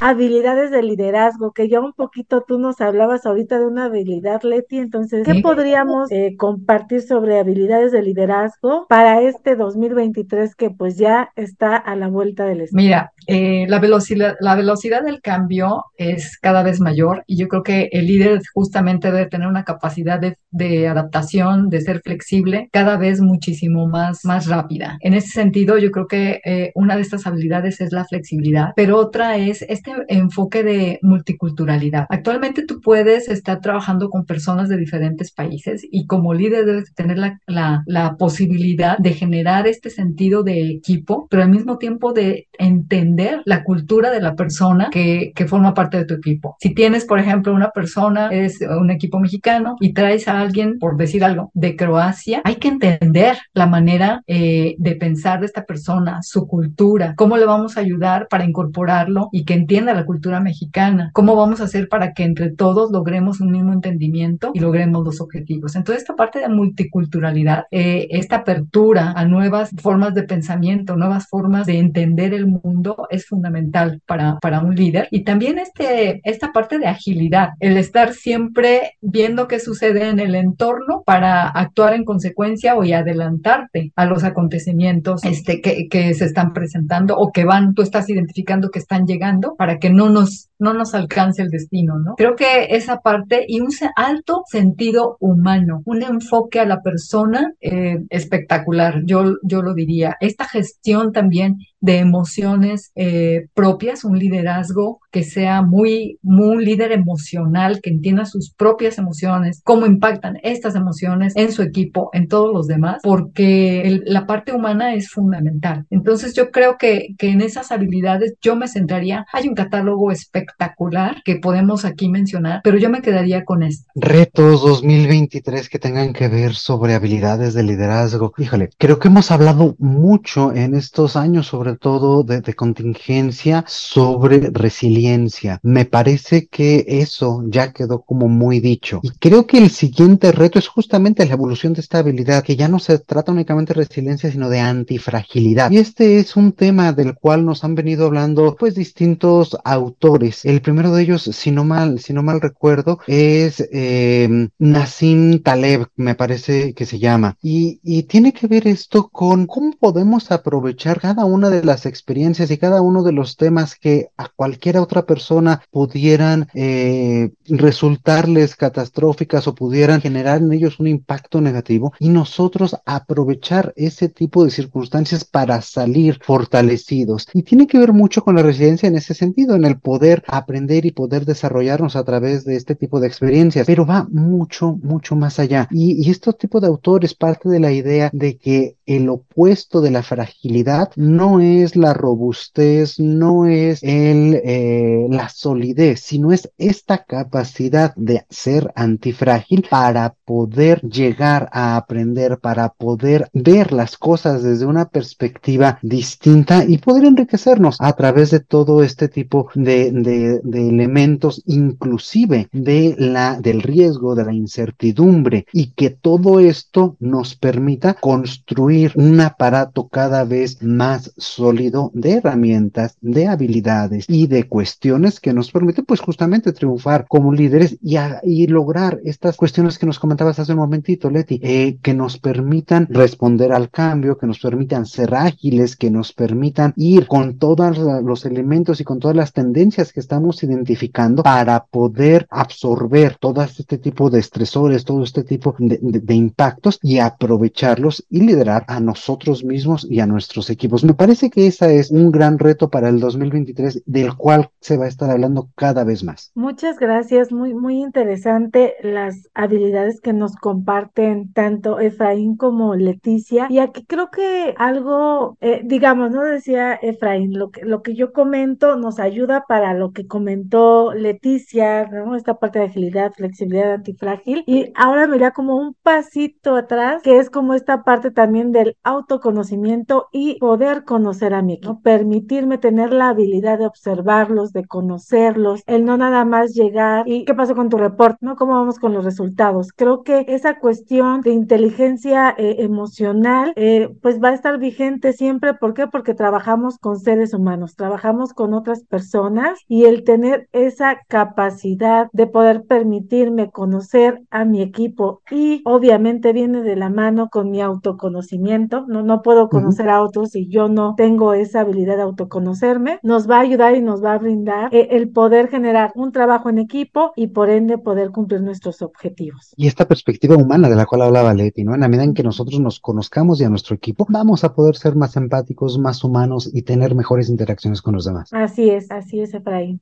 habilidades 0.00 0.70
de 0.70 0.82
liderazgo, 0.82 1.52
que 1.52 1.68
ya 1.68 1.80
un 1.80 1.92
poquito 1.92 2.44
tú 2.46 2.58
nos 2.58 2.80
hablabas 2.80 3.26
ahorita 3.26 3.58
de 3.58 3.66
una 3.66 3.84
habilidad, 3.86 4.42
Leti, 4.42 4.78
entonces, 4.78 5.26
¿qué 5.26 5.40
podríamos 5.42 6.10
eh, 6.10 6.36
compartir 6.36 7.02
sobre 7.02 7.38
habilidades 7.38 7.92
de 7.92 8.02
liderazgo 8.02 8.86
para 8.88 9.20
este 9.20 9.56
2023 9.56 10.54
que 10.54 10.70
pues 10.70 10.96
ya 10.96 11.30
está 11.36 11.76
a 11.76 11.96
la 11.96 12.08
vuelta 12.08 12.44
del 12.44 12.62
estado? 12.62 12.82
Mira, 12.82 13.12
eh, 13.30 13.66
la, 13.68 13.78
velocidad, 13.78 14.36
la 14.40 14.56
velocidad 14.56 15.02
del 15.04 15.20
cambio 15.20 15.84
es 15.98 16.38
cada 16.38 16.62
vez 16.62 16.80
mayor 16.80 17.24
y 17.26 17.36
yo 17.36 17.46
creo 17.46 17.62
que 17.62 17.90
el 17.92 18.06
líder 18.06 18.40
justamente 18.54 19.12
debe 19.12 19.26
tener 19.26 19.48
una 19.48 19.64
capacidad 19.64 20.18
de, 20.18 20.38
de 20.50 20.88
adaptación, 20.88 21.68
de 21.68 21.82
ser 21.82 22.00
flexible, 22.00 22.70
cada 22.72 22.96
vez 22.96 23.20
muchísimo 23.20 23.86
más, 23.86 24.24
más 24.24 24.46
rápida. 24.46 24.96
En 25.00 25.12
ese 25.12 25.28
sentido, 25.28 25.76
yo 25.76 25.90
creo 25.90 26.06
que 26.06 26.40
eh, 26.42 26.72
una 26.74 26.96
de 26.96 27.02
estas 27.02 27.26
habilidades 27.26 27.82
es 27.82 27.92
la 27.92 28.06
flexibilidad, 28.06 28.70
pero 28.74 28.96
otra 28.96 29.36
es 29.36 29.60
este 29.68 29.92
enfoque 30.08 30.62
de 30.62 30.98
multiculturalidad. 31.02 32.06
Actualmente 32.08 32.64
tú 32.64 32.80
puedes 32.80 33.28
estar 33.28 33.60
trabajando 33.60 34.08
con 34.08 34.24
personas 34.24 34.70
de 34.70 34.78
diferentes 34.78 35.32
países 35.32 35.86
y 35.90 36.06
como 36.06 36.32
líder 36.32 36.64
debes 36.64 36.94
tener 36.94 37.18
la, 37.18 37.38
la, 37.46 37.82
la 37.84 38.16
posibilidad 38.16 38.96
de 38.96 39.12
generar 39.12 39.66
este 39.66 39.90
sentido 39.90 40.42
de 40.42 40.70
equipo, 40.70 41.26
pero 41.28 41.42
al 41.42 41.50
mismo 41.50 41.76
tiempo 41.76 42.14
de 42.14 42.48
entender 42.58 43.17
la 43.44 43.64
cultura 43.64 44.10
de 44.10 44.20
la 44.20 44.34
persona 44.34 44.88
que, 44.90 45.32
que 45.34 45.46
forma 45.46 45.74
parte 45.74 45.98
de 45.98 46.04
tu 46.04 46.14
equipo. 46.14 46.56
Si 46.60 46.74
tienes, 46.74 47.04
por 47.04 47.18
ejemplo, 47.18 47.54
una 47.54 47.70
persona, 47.70 48.28
es 48.30 48.60
un 48.60 48.90
equipo 48.90 49.18
mexicano 49.18 49.76
y 49.80 49.92
traes 49.92 50.28
a 50.28 50.40
alguien, 50.40 50.78
por 50.78 50.96
decir 50.96 51.24
algo, 51.24 51.50
de 51.54 51.76
Croacia, 51.76 52.40
hay 52.44 52.56
que 52.56 52.68
entender 52.68 53.38
la 53.52 53.66
manera 53.66 54.22
eh, 54.26 54.74
de 54.78 54.94
pensar 54.96 55.40
de 55.40 55.46
esta 55.46 55.64
persona, 55.64 56.20
su 56.22 56.46
cultura, 56.46 57.14
cómo 57.16 57.36
le 57.36 57.46
vamos 57.46 57.76
a 57.76 57.80
ayudar 57.80 58.28
para 58.28 58.44
incorporarlo 58.44 59.28
y 59.32 59.44
que 59.44 59.54
entienda 59.54 59.94
la 59.94 60.06
cultura 60.06 60.40
mexicana, 60.40 61.10
cómo 61.12 61.36
vamos 61.36 61.60
a 61.60 61.64
hacer 61.64 61.88
para 61.88 62.12
que 62.12 62.24
entre 62.24 62.50
todos 62.50 62.90
logremos 62.90 63.40
un 63.40 63.52
mismo 63.52 63.72
entendimiento 63.72 64.50
y 64.54 64.60
logremos 64.60 65.04
los 65.04 65.20
objetivos. 65.20 65.76
Entonces, 65.76 66.02
esta 66.02 66.16
parte 66.16 66.40
de 66.40 66.48
multiculturalidad, 66.48 67.64
eh, 67.70 68.06
esta 68.10 68.36
apertura 68.36 69.12
a 69.12 69.24
nuevas 69.24 69.70
formas 69.78 70.14
de 70.14 70.22
pensamiento, 70.22 70.96
nuevas 70.96 71.28
formas 71.28 71.66
de 71.66 71.78
entender 71.78 72.34
el 72.34 72.46
mundo, 72.46 72.97
es 73.10 73.26
fundamental 73.26 74.00
para, 74.06 74.38
para 74.40 74.60
un 74.60 74.74
líder. 74.74 75.08
Y 75.10 75.24
también 75.24 75.58
este, 75.58 76.20
esta 76.24 76.52
parte 76.52 76.78
de 76.78 76.86
agilidad, 76.86 77.50
el 77.60 77.76
estar 77.76 78.12
siempre 78.12 78.96
viendo 79.00 79.48
qué 79.48 79.60
sucede 79.60 80.08
en 80.08 80.20
el 80.20 80.34
entorno 80.34 81.02
para 81.04 81.48
actuar 81.48 81.94
en 81.94 82.04
consecuencia 82.04 82.74
o 82.74 82.82
adelantarte 82.82 83.92
a 83.96 84.06
los 84.06 84.24
acontecimientos 84.24 85.24
este, 85.24 85.60
que, 85.60 85.88
que 85.88 86.14
se 86.14 86.24
están 86.24 86.52
presentando 86.52 87.16
o 87.16 87.32
que 87.32 87.44
van, 87.44 87.74
tú 87.74 87.82
estás 87.82 88.08
identificando 88.08 88.70
que 88.70 88.78
están 88.78 89.06
llegando 89.06 89.54
para 89.56 89.78
que 89.78 89.90
no 89.90 90.08
nos, 90.08 90.48
no 90.58 90.74
nos 90.74 90.94
alcance 90.94 91.42
el 91.42 91.50
destino, 91.50 91.98
¿no? 91.98 92.14
Creo 92.16 92.34
que 92.34 92.68
esa 92.70 93.00
parte 93.00 93.44
y 93.46 93.60
un 93.60 93.70
alto 93.96 94.42
sentido 94.46 95.16
humano, 95.20 95.82
un 95.84 96.02
enfoque 96.02 96.60
a 96.60 96.66
la 96.66 96.82
persona 96.82 97.52
eh, 97.60 98.00
espectacular, 98.10 99.02
yo, 99.04 99.36
yo 99.42 99.62
lo 99.62 99.74
diría. 99.74 100.16
Esta 100.20 100.44
gestión 100.46 101.12
también 101.12 101.58
de 101.80 101.98
emociones 101.98 102.92
eh, 102.94 103.46
propias, 103.54 104.04
un 104.04 104.18
liderazgo 104.18 105.00
que 105.10 105.22
sea 105.22 105.62
muy, 105.62 106.18
muy 106.22 106.48
un 106.48 106.64
líder 106.64 106.92
emocional, 106.92 107.80
que 107.82 107.90
entienda 107.90 108.24
sus 108.24 108.52
propias 108.52 108.98
emociones, 108.98 109.60
cómo 109.64 109.86
impactan 109.86 110.38
estas 110.42 110.74
emociones 110.74 111.34
en 111.36 111.52
su 111.52 111.62
equipo, 111.62 112.10
en 112.12 112.28
todos 112.28 112.52
los 112.52 112.66
demás, 112.66 113.00
porque 113.02 113.82
el, 113.82 114.02
la 114.06 114.26
parte 114.26 114.52
humana 114.52 114.94
es 114.94 115.10
fundamental. 115.10 115.86
Entonces 115.90 116.34
yo 116.34 116.50
creo 116.50 116.76
que, 116.78 117.14
que 117.18 117.30
en 117.30 117.40
esas 117.40 117.70
habilidades 117.70 118.34
yo 118.40 118.56
me 118.56 118.68
centraría, 118.68 119.26
hay 119.32 119.48
un 119.48 119.54
catálogo 119.54 120.10
espectacular 120.10 121.22
que 121.24 121.36
podemos 121.36 121.84
aquí 121.84 122.08
mencionar, 122.08 122.60
pero 122.64 122.78
yo 122.78 122.90
me 122.90 123.02
quedaría 123.02 123.44
con 123.44 123.62
esto. 123.62 123.90
Retos 123.94 124.62
2023 124.62 125.68
que 125.68 125.78
tengan 125.78 126.12
que 126.12 126.28
ver 126.28 126.54
sobre 126.54 126.94
habilidades 126.94 127.54
de 127.54 127.62
liderazgo. 127.62 128.32
Híjole, 128.38 128.70
creo 128.78 128.98
que 128.98 129.08
hemos 129.08 129.30
hablado 129.30 129.76
mucho 129.78 130.52
en 130.52 130.74
estos 130.74 131.16
años 131.16 131.46
sobre 131.46 131.67
todo 131.76 132.22
de, 132.22 132.40
de, 132.40 132.54
contingencia 132.54 133.64
sobre 133.66 134.50
resiliencia. 134.50 135.60
Me 135.62 135.84
parece 135.84 136.46
que 136.46 136.84
eso 136.88 137.42
ya 137.46 137.72
quedó 137.72 138.02
como 138.02 138.28
muy 138.28 138.60
dicho. 138.60 139.00
Y 139.02 139.10
creo 139.10 139.46
que 139.46 139.58
el 139.58 139.70
siguiente 139.70 140.32
reto 140.32 140.58
es 140.58 140.68
justamente 140.68 141.26
la 141.26 141.34
evolución 141.34 141.72
de 141.72 141.80
esta 141.80 141.98
habilidad, 141.98 142.42
que 142.42 142.56
ya 142.56 142.68
no 142.68 142.78
se 142.78 142.98
trata 142.98 143.32
únicamente 143.32 143.74
de 143.74 143.80
resiliencia, 143.80 144.30
sino 144.30 144.48
de 144.48 144.60
antifragilidad. 144.60 145.70
Y 145.70 145.78
este 145.78 146.18
es 146.18 146.36
un 146.36 146.52
tema 146.52 146.92
del 146.92 147.14
cual 147.14 147.44
nos 147.44 147.64
han 147.64 147.74
venido 147.74 148.06
hablando 148.06 148.56
pues 148.58 148.74
distintos 148.74 149.56
autores. 149.64 150.44
El 150.44 150.60
primero 150.60 150.92
de 150.92 151.02
ellos, 151.02 151.22
si 151.22 151.50
no 151.50 151.64
mal, 151.64 151.98
si 152.00 152.12
no 152.12 152.22
mal 152.22 152.40
recuerdo, 152.40 152.98
es 153.06 153.66
eh, 153.72 154.48
Nassim 154.58 155.42
Taleb, 155.42 155.86
me 155.96 156.14
parece 156.14 156.74
que 156.74 156.86
se 156.86 156.98
llama. 156.98 157.36
Y, 157.42 157.80
y 157.82 158.04
tiene 158.04 158.32
que 158.32 158.46
ver 158.46 158.66
esto 158.66 159.08
con 159.08 159.46
cómo 159.46 159.72
podemos 159.78 160.30
aprovechar 160.30 161.00
cada 161.00 161.24
una 161.24 161.50
de 161.50 161.57
las 161.64 161.86
experiencias 161.86 162.50
y 162.50 162.58
cada 162.58 162.82
uno 162.82 163.02
de 163.02 163.12
los 163.12 163.36
temas 163.36 163.76
que 163.76 164.08
a 164.16 164.28
cualquier 164.28 164.78
otra 164.78 165.06
persona 165.06 165.62
pudieran 165.70 166.48
eh, 166.54 167.30
resultarles 167.46 168.56
catastróficas 168.56 169.46
o 169.48 169.54
pudieran 169.54 170.00
generar 170.00 170.40
en 170.40 170.52
ellos 170.52 170.80
un 170.80 170.86
impacto 170.86 171.40
negativo 171.40 171.92
y 171.98 172.08
nosotros 172.08 172.76
aprovechar 172.84 173.72
ese 173.76 174.08
tipo 174.08 174.44
de 174.44 174.50
circunstancias 174.50 175.24
para 175.24 175.60
salir 175.62 176.18
fortalecidos. 176.22 177.28
Y 177.32 177.42
tiene 177.42 177.66
que 177.66 177.78
ver 177.78 177.92
mucho 177.92 178.22
con 178.22 178.36
la 178.36 178.42
resiliencia 178.42 178.88
en 178.88 178.96
ese 178.96 179.14
sentido, 179.14 179.54
en 179.54 179.64
el 179.64 179.78
poder 179.78 180.22
aprender 180.26 180.86
y 180.86 180.92
poder 180.92 181.24
desarrollarnos 181.24 181.96
a 181.96 182.04
través 182.04 182.44
de 182.44 182.56
este 182.56 182.74
tipo 182.74 183.00
de 183.00 183.06
experiencias, 183.06 183.66
pero 183.66 183.86
va 183.86 184.06
mucho, 184.10 184.78
mucho 184.82 185.16
más 185.16 185.38
allá. 185.38 185.68
Y, 185.70 186.06
y 186.06 186.10
este 186.10 186.32
tipo 186.32 186.60
de 186.60 186.66
autores 186.66 187.14
parte 187.14 187.48
de 187.48 187.60
la 187.60 187.72
idea 187.72 188.10
de 188.12 188.36
que 188.36 188.76
el 188.86 189.08
opuesto 189.08 189.80
de 189.80 189.90
la 189.90 190.02
fragilidad 190.02 190.90
no 190.96 191.40
es 191.40 191.47
es 191.48 191.76
la 191.76 191.94
robustez, 191.94 192.98
no 192.98 193.46
es 193.46 193.82
el, 193.82 194.40
eh, 194.44 195.06
la 195.10 195.28
solidez, 195.28 196.00
sino 196.00 196.32
es 196.32 196.50
esta 196.58 197.04
capacidad 197.04 197.94
de 197.96 198.24
ser 198.30 198.70
antifrágil 198.74 199.66
para 199.70 200.14
poder 200.24 200.80
llegar 200.82 201.48
a 201.52 201.76
aprender, 201.76 202.38
para 202.38 202.70
poder 202.70 203.28
ver 203.32 203.72
las 203.72 203.96
cosas 203.96 204.42
desde 204.42 204.66
una 204.66 204.88
perspectiva 204.88 205.78
distinta 205.82 206.64
y 206.66 206.78
poder 206.78 207.04
enriquecernos 207.04 207.76
a 207.80 207.92
través 207.94 208.30
de 208.30 208.40
todo 208.40 208.82
este 208.82 209.08
tipo 209.08 209.48
de, 209.54 209.90
de, 209.92 210.40
de 210.42 210.68
elementos, 210.68 211.42
inclusive 211.46 212.48
de 212.52 212.94
la, 212.98 213.40
del 213.40 213.62
riesgo, 213.62 214.14
de 214.14 214.24
la 214.24 214.34
incertidumbre 214.34 215.46
y 215.52 215.72
que 215.72 215.90
todo 215.90 216.40
esto 216.40 216.96
nos 217.00 217.34
permita 217.34 217.94
construir 217.94 218.92
un 218.94 219.20
aparato 219.20 219.88
cada 219.88 220.24
vez 220.24 220.62
más 220.62 221.12
sólido 221.38 221.92
de 221.94 222.14
herramientas, 222.14 222.96
de 223.00 223.28
habilidades 223.28 224.06
y 224.08 224.26
de 224.26 224.48
cuestiones 224.48 225.20
que 225.20 225.32
nos 225.32 225.52
permiten 225.52 225.84
pues 225.84 226.00
justamente 226.00 226.52
triunfar 226.52 227.06
como 227.08 227.32
líderes 227.32 227.78
y, 227.80 227.96
y 228.24 228.48
lograr 228.48 228.98
estas 229.04 229.36
cuestiones 229.36 229.78
que 229.78 229.86
nos 229.86 230.00
comentabas 230.00 230.40
hace 230.40 230.52
un 230.52 230.58
momentito, 230.58 231.10
Leti, 231.10 231.38
eh, 231.42 231.78
que 231.80 231.94
nos 231.94 232.18
permitan 232.18 232.88
responder 232.90 233.52
al 233.52 233.70
cambio, 233.70 234.18
que 234.18 234.26
nos 234.26 234.40
permitan 234.40 234.84
ser 234.84 235.14
ágiles, 235.14 235.76
que 235.76 235.90
nos 235.90 236.12
permitan 236.12 236.74
ir 236.76 237.06
con 237.06 237.38
todos 237.38 237.78
los 237.78 238.26
elementos 238.26 238.80
y 238.80 238.84
con 238.84 238.98
todas 238.98 239.16
las 239.16 239.32
tendencias 239.32 239.92
que 239.92 240.00
estamos 240.00 240.42
identificando 240.42 241.22
para 241.22 241.64
poder 241.66 242.26
absorber 242.30 243.16
todo 243.20 243.42
este 243.42 243.78
tipo 243.78 244.10
de 244.10 244.18
estresores, 244.18 244.84
todo 244.84 245.04
este 245.04 245.22
tipo 245.22 245.54
de, 245.58 245.78
de, 245.80 246.00
de 246.00 246.14
impactos 246.14 246.80
y 246.82 246.98
aprovecharlos 246.98 248.04
y 248.10 248.22
liderar 248.22 248.64
a 248.66 248.80
nosotros 248.80 249.44
mismos 249.44 249.86
y 249.88 250.00
a 250.00 250.06
nuestros 250.06 250.50
equipos. 250.50 250.82
Me 250.82 250.94
parece 250.94 251.27
que 251.30 251.46
esa 251.46 251.70
es 251.70 251.90
un 251.90 252.10
gran 252.10 252.38
reto 252.38 252.68
para 252.68 252.88
el 252.88 253.00
2023 253.00 253.82
del 253.86 254.14
cual 254.16 254.50
se 254.60 254.76
va 254.76 254.86
a 254.86 254.88
estar 254.88 255.10
hablando 255.10 255.50
cada 255.54 255.84
vez 255.84 256.04
más. 256.04 256.32
Muchas 256.34 256.78
gracias, 256.78 257.32
muy 257.32 257.54
muy 257.54 257.80
interesante 257.80 258.74
las 258.82 259.28
habilidades 259.34 260.00
que 260.00 260.12
nos 260.12 260.36
comparten 260.36 261.32
tanto 261.32 261.80
Efraín 261.80 262.36
como 262.36 262.74
Leticia 262.74 263.46
y 263.50 263.58
aquí 263.58 263.84
creo 263.86 264.10
que 264.10 264.54
algo 264.58 265.36
eh, 265.40 265.62
digamos, 265.64 266.10
no 266.10 266.22
decía 266.24 266.74
Efraín, 266.74 267.38
lo 267.38 267.50
que 267.50 267.64
lo 267.64 267.82
que 267.82 267.94
yo 267.94 268.12
comento 268.12 268.76
nos 268.76 268.98
ayuda 268.98 269.44
para 269.48 269.74
lo 269.74 269.92
que 269.92 270.06
comentó 270.06 270.94
Leticia, 270.94 271.86
¿no? 271.86 272.16
Esta 272.16 272.38
parte 272.38 272.58
de 272.58 272.66
agilidad, 272.66 273.12
flexibilidad 273.12 273.74
antifrágil 273.74 274.44
y 274.46 274.72
ahora 274.74 275.06
mira 275.06 275.32
como 275.32 275.56
un 275.56 275.74
pasito 275.82 276.56
atrás 276.56 277.02
que 277.02 277.18
es 277.18 277.30
como 277.30 277.54
esta 277.54 277.82
parte 277.84 278.10
también 278.10 278.52
del 278.52 278.76
autoconocimiento 278.82 280.08
y 280.12 280.38
poder 280.38 280.84
conocer 280.84 281.17
conocer 281.18 281.34
a 281.34 281.42
mi 281.42 281.54
equipo, 281.54 281.80
permitirme 281.80 282.58
tener 282.58 282.92
la 282.92 283.08
habilidad 283.08 283.58
de 283.58 283.66
observarlos, 283.66 284.52
de 284.52 284.64
conocerlos, 284.64 285.62
el 285.66 285.84
no 285.84 285.96
nada 285.96 286.24
más 286.24 286.54
llegar 286.54 287.08
y 287.08 287.24
qué 287.24 287.34
pasó 287.34 287.56
con 287.56 287.68
tu 287.68 287.76
reporte, 287.76 288.18
¿no? 288.20 288.36
¿Cómo 288.36 288.52
vamos 288.52 288.78
con 288.78 288.94
los 288.94 289.04
resultados? 289.04 289.72
Creo 289.74 290.04
que 290.04 290.26
esa 290.28 290.60
cuestión 290.60 291.22
de 291.22 291.32
inteligencia 291.32 292.34
eh, 292.38 292.56
emocional, 292.60 293.52
eh, 293.56 293.88
pues 294.00 294.22
va 294.22 294.28
a 294.28 294.34
estar 294.34 294.58
vigente 294.58 295.12
siempre. 295.12 295.54
¿Por 295.54 295.74
qué? 295.74 295.88
Porque 295.88 296.14
trabajamos 296.14 296.78
con 296.78 297.00
seres 297.00 297.34
humanos, 297.34 297.74
trabajamos 297.74 298.32
con 298.32 298.54
otras 298.54 298.84
personas 298.84 299.58
y 299.66 299.86
el 299.86 300.04
tener 300.04 300.48
esa 300.52 300.98
capacidad 301.08 302.08
de 302.12 302.28
poder 302.28 302.64
permitirme 302.64 303.50
conocer 303.50 304.22
a 304.30 304.44
mi 304.44 304.62
equipo 304.62 305.22
y 305.30 305.62
obviamente 305.64 306.32
viene 306.32 306.62
de 306.62 306.76
la 306.76 306.90
mano 306.90 307.28
con 307.28 307.50
mi 307.50 307.60
autoconocimiento. 307.60 308.84
No, 308.86 309.02
no 309.02 309.22
puedo 309.22 309.48
conocer 309.48 309.88
a 309.88 310.00
otros 310.02 310.30
si 310.30 310.48
yo 310.48 310.68
no 310.68 310.94
tengo 310.96 311.07
esa 311.34 311.60
habilidad 311.60 311.96
de 311.96 312.02
autoconocerme. 312.02 312.98
Nos 313.02 313.28
va 313.28 313.38
a 313.38 313.40
ayudar 313.40 313.74
y 313.74 313.80
nos 313.80 314.04
va 314.04 314.14
a 314.14 314.18
brindar 314.18 314.74
eh, 314.74 314.88
el 314.92 315.08
poder 315.08 315.48
generar 315.48 315.92
un 315.94 316.12
trabajo 316.12 316.50
en 316.50 316.58
equipo 316.58 317.12
y 317.16 317.28
por 317.28 317.50
ende 317.50 317.78
poder 317.78 318.10
cumplir 318.10 318.42
nuestros 318.42 318.82
objetivos. 318.82 319.54
Y 319.56 319.66
esta 319.66 319.86
perspectiva 319.86 320.36
humana 320.36 320.68
de 320.68 320.76
la 320.76 320.86
cual 320.86 321.02
hablaba 321.02 321.34
Leti, 321.34 321.64
¿no? 321.64 321.74
En 321.74 321.80
la 321.80 321.88
medida 321.88 322.04
en 322.04 322.14
que 322.14 322.22
nosotros 322.22 322.60
nos 322.60 322.80
conozcamos 322.80 323.40
y 323.40 323.44
a 323.44 323.48
nuestro 323.48 323.74
equipo, 323.74 324.06
vamos 324.08 324.44
a 324.44 324.54
poder 324.54 324.76
ser 324.76 324.96
más 324.96 325.16
empáticos, 325.16 325.78
más 325.78 326.04
humanos 326.04 326.50
y 326.52 326.62
tener 326.62 326.94
mejores 326.94 327.28
interacciones 327.28 327.82
con 327.82 327.94
los 327.94 328.04
demás. 328.04 328.32
Así 328.32 328.70
es, 328.70 328.90
así 328.90 329.20
es, 329.20 329.34
Efraín. 329.34 329.80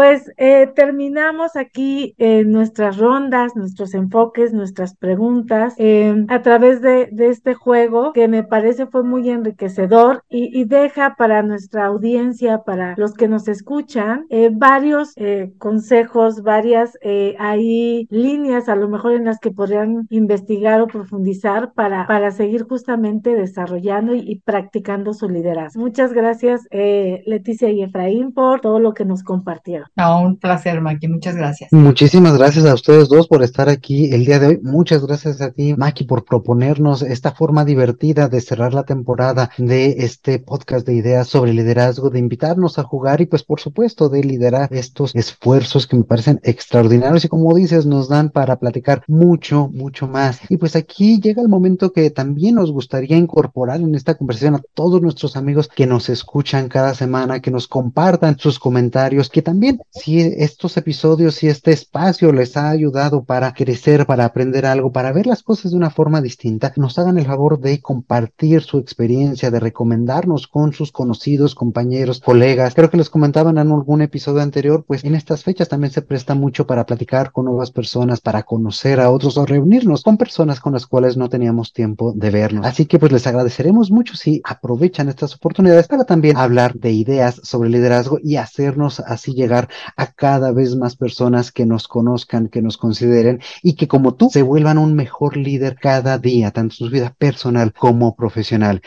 Pues 0.00 0.32
eh, 0.38 0.66
terminamos 0.74 1.56
aquí 1.56 2.14
eh, 2.16 2.42
nuestras 2.44 2.96
rondas, 2.96 3.54
nuestros 3.54 3.92
enfoques, 3.92 4.54
nuestras 4.54 4.96
preguntas 4.96 5.74
em, 5.76 6.24
a 6.30 6.40
través 6.40 6.80
de, 6.80 7.10
este 7.18 7.52
juego 7.52 8.14
que 8.14 8.26
me 8.26 8.42
parece 8.42 8.86
fue 8.86 9.02
muy 9.02 9.28
enriquecedor 9.28 10.24
y, 10.30 10.64
deja 10.64 11.16
para 11.18 11.42
nuestra 11.42 11.84
audiencia, 11.84 12.62
para 12.64 12.94
los 12.96 13.12
que 13.12 13.28
nos 13.28 13.46
escuchan, 13.46 14.24
eh, 14.30 14.48
varios 14.50 15.12
consejos, 15.58 16.42
varias 16.42 16.96
ahí 17.38 18.06
líneas 18.08 18.70
a 18.70 18.76
lo 18.76 18.88
mejor 18.88 19.12
en 19.12 19.26
las 19.26 19.38
que 19.38 19.50
podrían 19.50 20.06
investigar 20.08 20.80
o 20.80 20.86
profundizar 20.86 21.74
para, 21.74 22.06
para 22.06 22.30
seguir 22.30 22.62
justamente 22.62 23.34
desarrollando 23.34 24.14
y, 24.14 24.20
y 24.20 24.40
practicando 24.40 25.12
su 25.12 25.28
liderazgo. 25.28 25.78
Muchas 25.78 26.14
gracias 26.14 26.66
Leticia 26.70 27.68
y 27.68 27.82
Efraín 27.82 28.32
por 28.32 28.62
todo 28.62 28.78
lo 28.78 28.94
que 28.94 29.04
nos 29.04 29.22
compartieron. 29.22 29.89
Un 29.96 30.36
placer, 30.36 30.80
Maki. 30.80 31.08
Muchas 31.08 31.36
gracias. 31.36 31.72
Muchísimas 31.72 32.36
gracias 32.36 32.64
a 32.64 32.74
ustedes 32.74 33.08
dos 33.08 33.28
por 33.28 33.42
estar 33.42 33.68
aquí 33.68 34.12
el 34.12 34.24
día 34.24 34.38
de 34.38 34.46
hoy. 34.46 34.60
Muchas 34.62 35.04
gracias 35.04 35.40
a 35.40 35.50
ti, 35.50 35.74
Maki, 35.76 36.04
por 36.04 36.24
proponernos 36.24 37.02
esta 37.02 37.32
forma 37.32 37.64
divertida 37.64 38.28
de 38.28 38.40
cerrar 38.40 38.74
la 38.74 38.84
temporada 38.84 39.50
de 39.58 39.96
este 39.98 40.38
podcast 40.38 40.86
de 40.86 40.94
ideas 40.94 41.28
sobre 41.28 41.52
liderazgo, 41.52 42.10
de 42.10 42.18
invitarnos 42.18 42.78
a 42.78 42.82
jugar 42.82 43.20
y 43.20 43.26
pues 43.26 43.42
por 43.42 43.60
supuesto 43.60 44.08
de 44.08 44.24
liderar 44.24 44.72
estos 44.72 45.14
esfuerzos 45.14 45.86
que 45.86 45.96
me 45.96 46.04
parecen 46.04 46.40
extraordinarios 46.42 47.24
y 47.24 47.28
como 47.28 47.54
dices, 47.54 47.86
nos 47.86 48.08
dan 48.08 48.30
para 48.30 48.58
platicar 48.58 49.02
mucho, 49.06 49.68
mucho 49.72 50.06
más. 50.06 50.40
Y 50.48 50.56
pues 50.56 50.76
aquí 50.76 51.20
llega 51.20 51.42
el 51.42 51.48
momento 51.48 51.92
que 51.92 52.10
también 52.10 52.54
nos 52.56 52.72
gustaría 52.72 53.16
incorporar 53.16 53.80
en 53.80 53.94
esta 53.94 54.16
conversación 54.16 54.54
a 54.54 54.62
todos 54.74 55.02
nuestros 55.02 55.36
amigos 55.36 55.68
que 55.68 55.86
nos 55.86 56.08
escuchan 56.08 56.68
cada 56.68 56.94
semana, 56.94 57.40
que 57.40 57.50
nos 57.50 57.68
compartan 57.68 58.38
sus 58.38 58.58
comentarios, 58.58 59.28
que 59.28 59.42
también 59.42 59.69
si 59.90 60.20
estos 60.20 60.76
episodios 60.76 61.42
y 61.42 61.48
este 61.48 61.72
espacio 61.72 62.32
les 62.32 62.56
ha 62.56 62.70
ayudado 62.70 63.24
para 63.24 63.52
crecer, 63.52 64.06
para 64.06 64.24
aprender 64.24 64.66
algo, 64.66 64.92
para 64.92 65.12
ver 65.12 65.26
las 65.26 65.42
cosas 65.42 65.72
de 65.72 65.76
una 65.76 65.90
forma 65.90 66.20
distinta, 66.20 66.72
nos 66.76 66.98
hagan 66.98 67.18
el 67.18 67.26
favor 67.26 67.60
de 67.60 67.80
compartir 67.80 68.62
su 68.62 68.78
experiencia, 68.78 69.50
de 69.50 69.60
recomendarnos 69.60 70.46
con 70.46 70.72
sus 70.72 70.92
conocidos, 70.92 71.54
compañeros, 71.54 72.20
colegas. 72.20 72.74
Creo 72.74 72.90
que 72.90 72.96
les 72.96 73.10
comentaban 73.10 73.58
en 73.58 73.70
algún 73.70 74.02
episodio 74.02 74.42
anterior, 74.42 74.84
pues 74.86 75.04
en 75.04 75.14
estas 75.14 75.44
fechas 75.44 75.68
también 75.68 75.92
se 75.92 76.02
presta 76.02 76.34
mucho 76.34 76.66
para 76.66 76.86
platicar 76.86 77.32
con 77.32 77.46
nuevas 77.46 77.70
personas, 77.70 78.20
para 78.20 78.42
conocer 78.42 79.00
a 79.00 79.10
otros 79.10 79.36
o 79.36 79.46
reunirnos 79.46 80.02
con 80.02 80.16
personas 80.16 80.60
con 80.60 80.72
las 80.72 80.86
cuales 80.86 81.16
no 81.16 81.28
teníamos 81.28 81.72
tiempo 81.72 82.12
de 82.14 82.30
vernos. 82.30 82.66
Así 82.66 82.86
que 82.86 82.98
pues 82.98 83.12
les 83.12 83.26
agradeceremos 83.26 83.90
mucho 83.90 84.14
si 84.16 84.40
aprovechan 84.44 85.08
estas 85.08 85.34
oportunidades 85.34 85.88
para 85.88 86.04
también 86.04 86.36
hablar 86.36 86.74
de 86.74 86.92
ideas 86.92 87.40
sobre 87.42 87.70
liderazgo 87.70 88.18
y 88.22 88.36
hacernos 88.36 89.00
así 89.00 89.34
llegar 89.34 89.59
a 89.96 90.06
cada 90.12 90.52
vez 90.52 90.76
más 90.76 90.96
personas 90.96 91.52
que 91.52 91.66
nos 91.66 91.88
conozcan, 91.88 92.48
que 92.48 92.62
nos 92.62 92.76
consideren 92.76 93.40
y 93.62 93.74
que 93.74 93.88
como 93.88 94.14
tú 94.14 94.30
se 94.30 94.42
vuelvan 94.42 94.78
un 94.78 94.94
mejor 94.94 95.36
líder 95.36 95.76
cada 95.80 96.18
día, 96.18 96.50
tanto 96.50 96.74
en 96.74 96.78
su 96.78 96.90
vida 96.90 97.14
personal 97.18 97.72
como 97.72 98.14
profesional. 98.14 98.82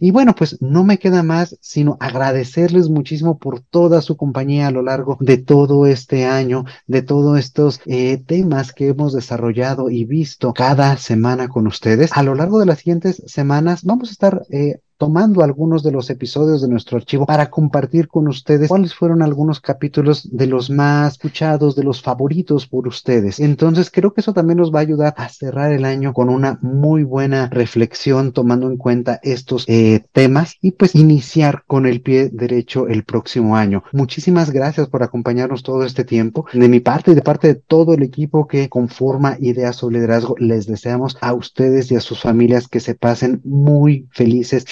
Y 0.00 0.10
bueno, 0.10 0.34
pues 0.34 0.60
no 0.60 0.84
me 0.84 0.98
queda 0.98 1.22
más 1.22 1.56
sino 1.60 1.96
agradecerles 2.00 2.88
muchísimo 2.88 3.38
por 3.38 3.60
toda 3.60 4.02
su 4.02 4.16
compañía 4.16 4.68
a 4.68 4.70
lo 4.70 4.82
largo 4.82 5.16
de 5.20 5.38
todo 5.38 5.86
este 5.86 6.24
año, 6.24 6.64
de 6.86 7.02
todos 7.02 7.38
estos 7.38 7.80
eh, 7.86 8.18
temas 8.18 8.72
que 8.72 8.88
hemos 8.88 9.12
desarrollado 9.12 9.90
y 9.90 10.04
visto 10.04 10.52
cada 10.52 10.96
semana 10.96 11.48
con 11.48 11.66
ustedes. 11.66 12.10
A 12.12 12.22
lo 12.22 12.34
largo 12.34 12.58
de 12.58 12.66
las 12.66 12.78
siguientes 12.78 13.22
semanas 13.26 13.84
vamos 13.84 14.08
a 14.08 14.12
estar 14.12 14.42
eh, 14.50 14.80
tomando 15.04 15.44
algunos 15.44 15.82
de 15.82 15.92
los 15.92 16.08
episodios 16.08 16.62
de 16.62 16.68
nuestro 16.68 16.96
archivo 16.96 17.26
para 17.26 17.50
compartir 17.50 18.08
con 18.08 18.26
ustedes 18.26 18.68
cuáles 18.68 18.94
fueron 18.94 19.20
algunos 19.20 19.60
capítulos 19.60 20.26
de 20.32 20.46
los 20.46 20.70
más 20.70 21.12
escuchados, 21.12 21.76
de 21.76 21.84
los 21.84 22.00
favoritos 22.00 22.66
por 22.66 22.88
ustedes. 22.88 23.38
Entonces 23.38 23.90
creo 23.90 24.14
que 24.14 24.22
eso 24.22 24.32
también 24.32 24.58
nos 24.58 24.72
va 24.72 24.78
a 24.78 24.82
ayudar 24.82 25.14
a 25.18 25.28
cerrar 25.28 25.72
el 25.72 25.84
año 25.84 26.14
con 26.14 26.30
una 26.30 26.58
muy 26.62 27.02
buena 27.02 27.50
reflexión 27.50 28.32
tomando 28.32 28.70
en 28.70 28.78
cuenta 28.78 29.20
estos 29.22 29.66
eh, 29.68 30.04
temas 30.12 30.56
y 30.62 30.70
pues 30.70 30.94
iniciar 30.94 31.64
con 31.66 31.84
el 31.84 32.00
pie 32.00 32.30
derecho 32.32 32.88
el 32.88 33.04
próximo 33.04 33.56
año. 33.56 33.84
Muchísimas 33.92 34.50
gracias 34.50 34.88
por 34.88 35.02
acompañarnos 35.02 35.62
todo 35.62 35.84
este 35.84 36.04
tiempo. 36.04 36.46
De 36.54 36.68
mi 36.68 36.80
parte 36.80 37.10
y 37.10 37.14
de 37.14 37.20
parte 37.20 37.48
de 37.48 37.54
todo 37.56 37.92
el 37.92 38.02
equipo 38.02 38.46
que 38.46 38.70
conforma 38.70 39.36
Ideas 39.38 39.76
sobre 39.76 39.96
Liderazgo, 39.96 40.34
les 40.38 40.66
deseamos 40.66 41.18
a 41.20 41.34
ustedes 41.34 41.90
y 41.92 41.96
a 41.96 42.00
sus 42.00 42.22
familias 42.22 42.68
que 42.68 42.80
se 42.80 42.94
pasen 42.94 43.42
muy 43.44 44.08
felices 44.12 44.64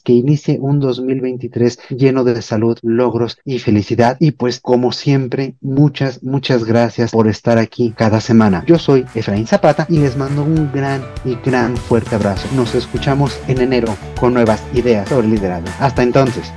que 0.00 0.12
inicie 0.12 0.58
un 0.60 0.80
2023 0.80 1.78
lleno 1.90 2.24
de 2.24 2.40
salud, 2.42 2.78
logros 2.82 3.38
y 3.44 3.58
felicidad. 3.58 4.16
Y 4.20 4.32
pues 4.32 4.60
como 4.60 4.92
siempre, 4.92 5.54
muchas, 5.60 6.22
muchas 6.22 6.64
gracias 6.64 7.10
por 7.10 7.28
estar 7.28 7.58
aquí 7.58 7.92
cada 7.96 8.20
semana. 8.20 8.64
Yo 8.66 8.78
soy 8.78 9.04
Efraín 9.14 9.46
Zapata 9.46 9.86
y 9.88 9.98
les 9.98 10.16
mando 10.16 10.42
un 10.42 10.70
gran 10.72 11.02
y 11.24 11.36
gran 11.44 11.76
fuerte 11.76 12.14
abrazo. 12.14 12.48
Nos 12.54 12.74
escuchamos 12.74 13.38
en 13.48 13.60
enero 13.60 13.96
con 14.18 14.34
nuevas 14.34 14.62
ideas 14.74 15.08
sobre 15.08 15.28
liderazgo. 15.28 15.68
Hasta 15.80 16.02
entonces. 16.02 16.52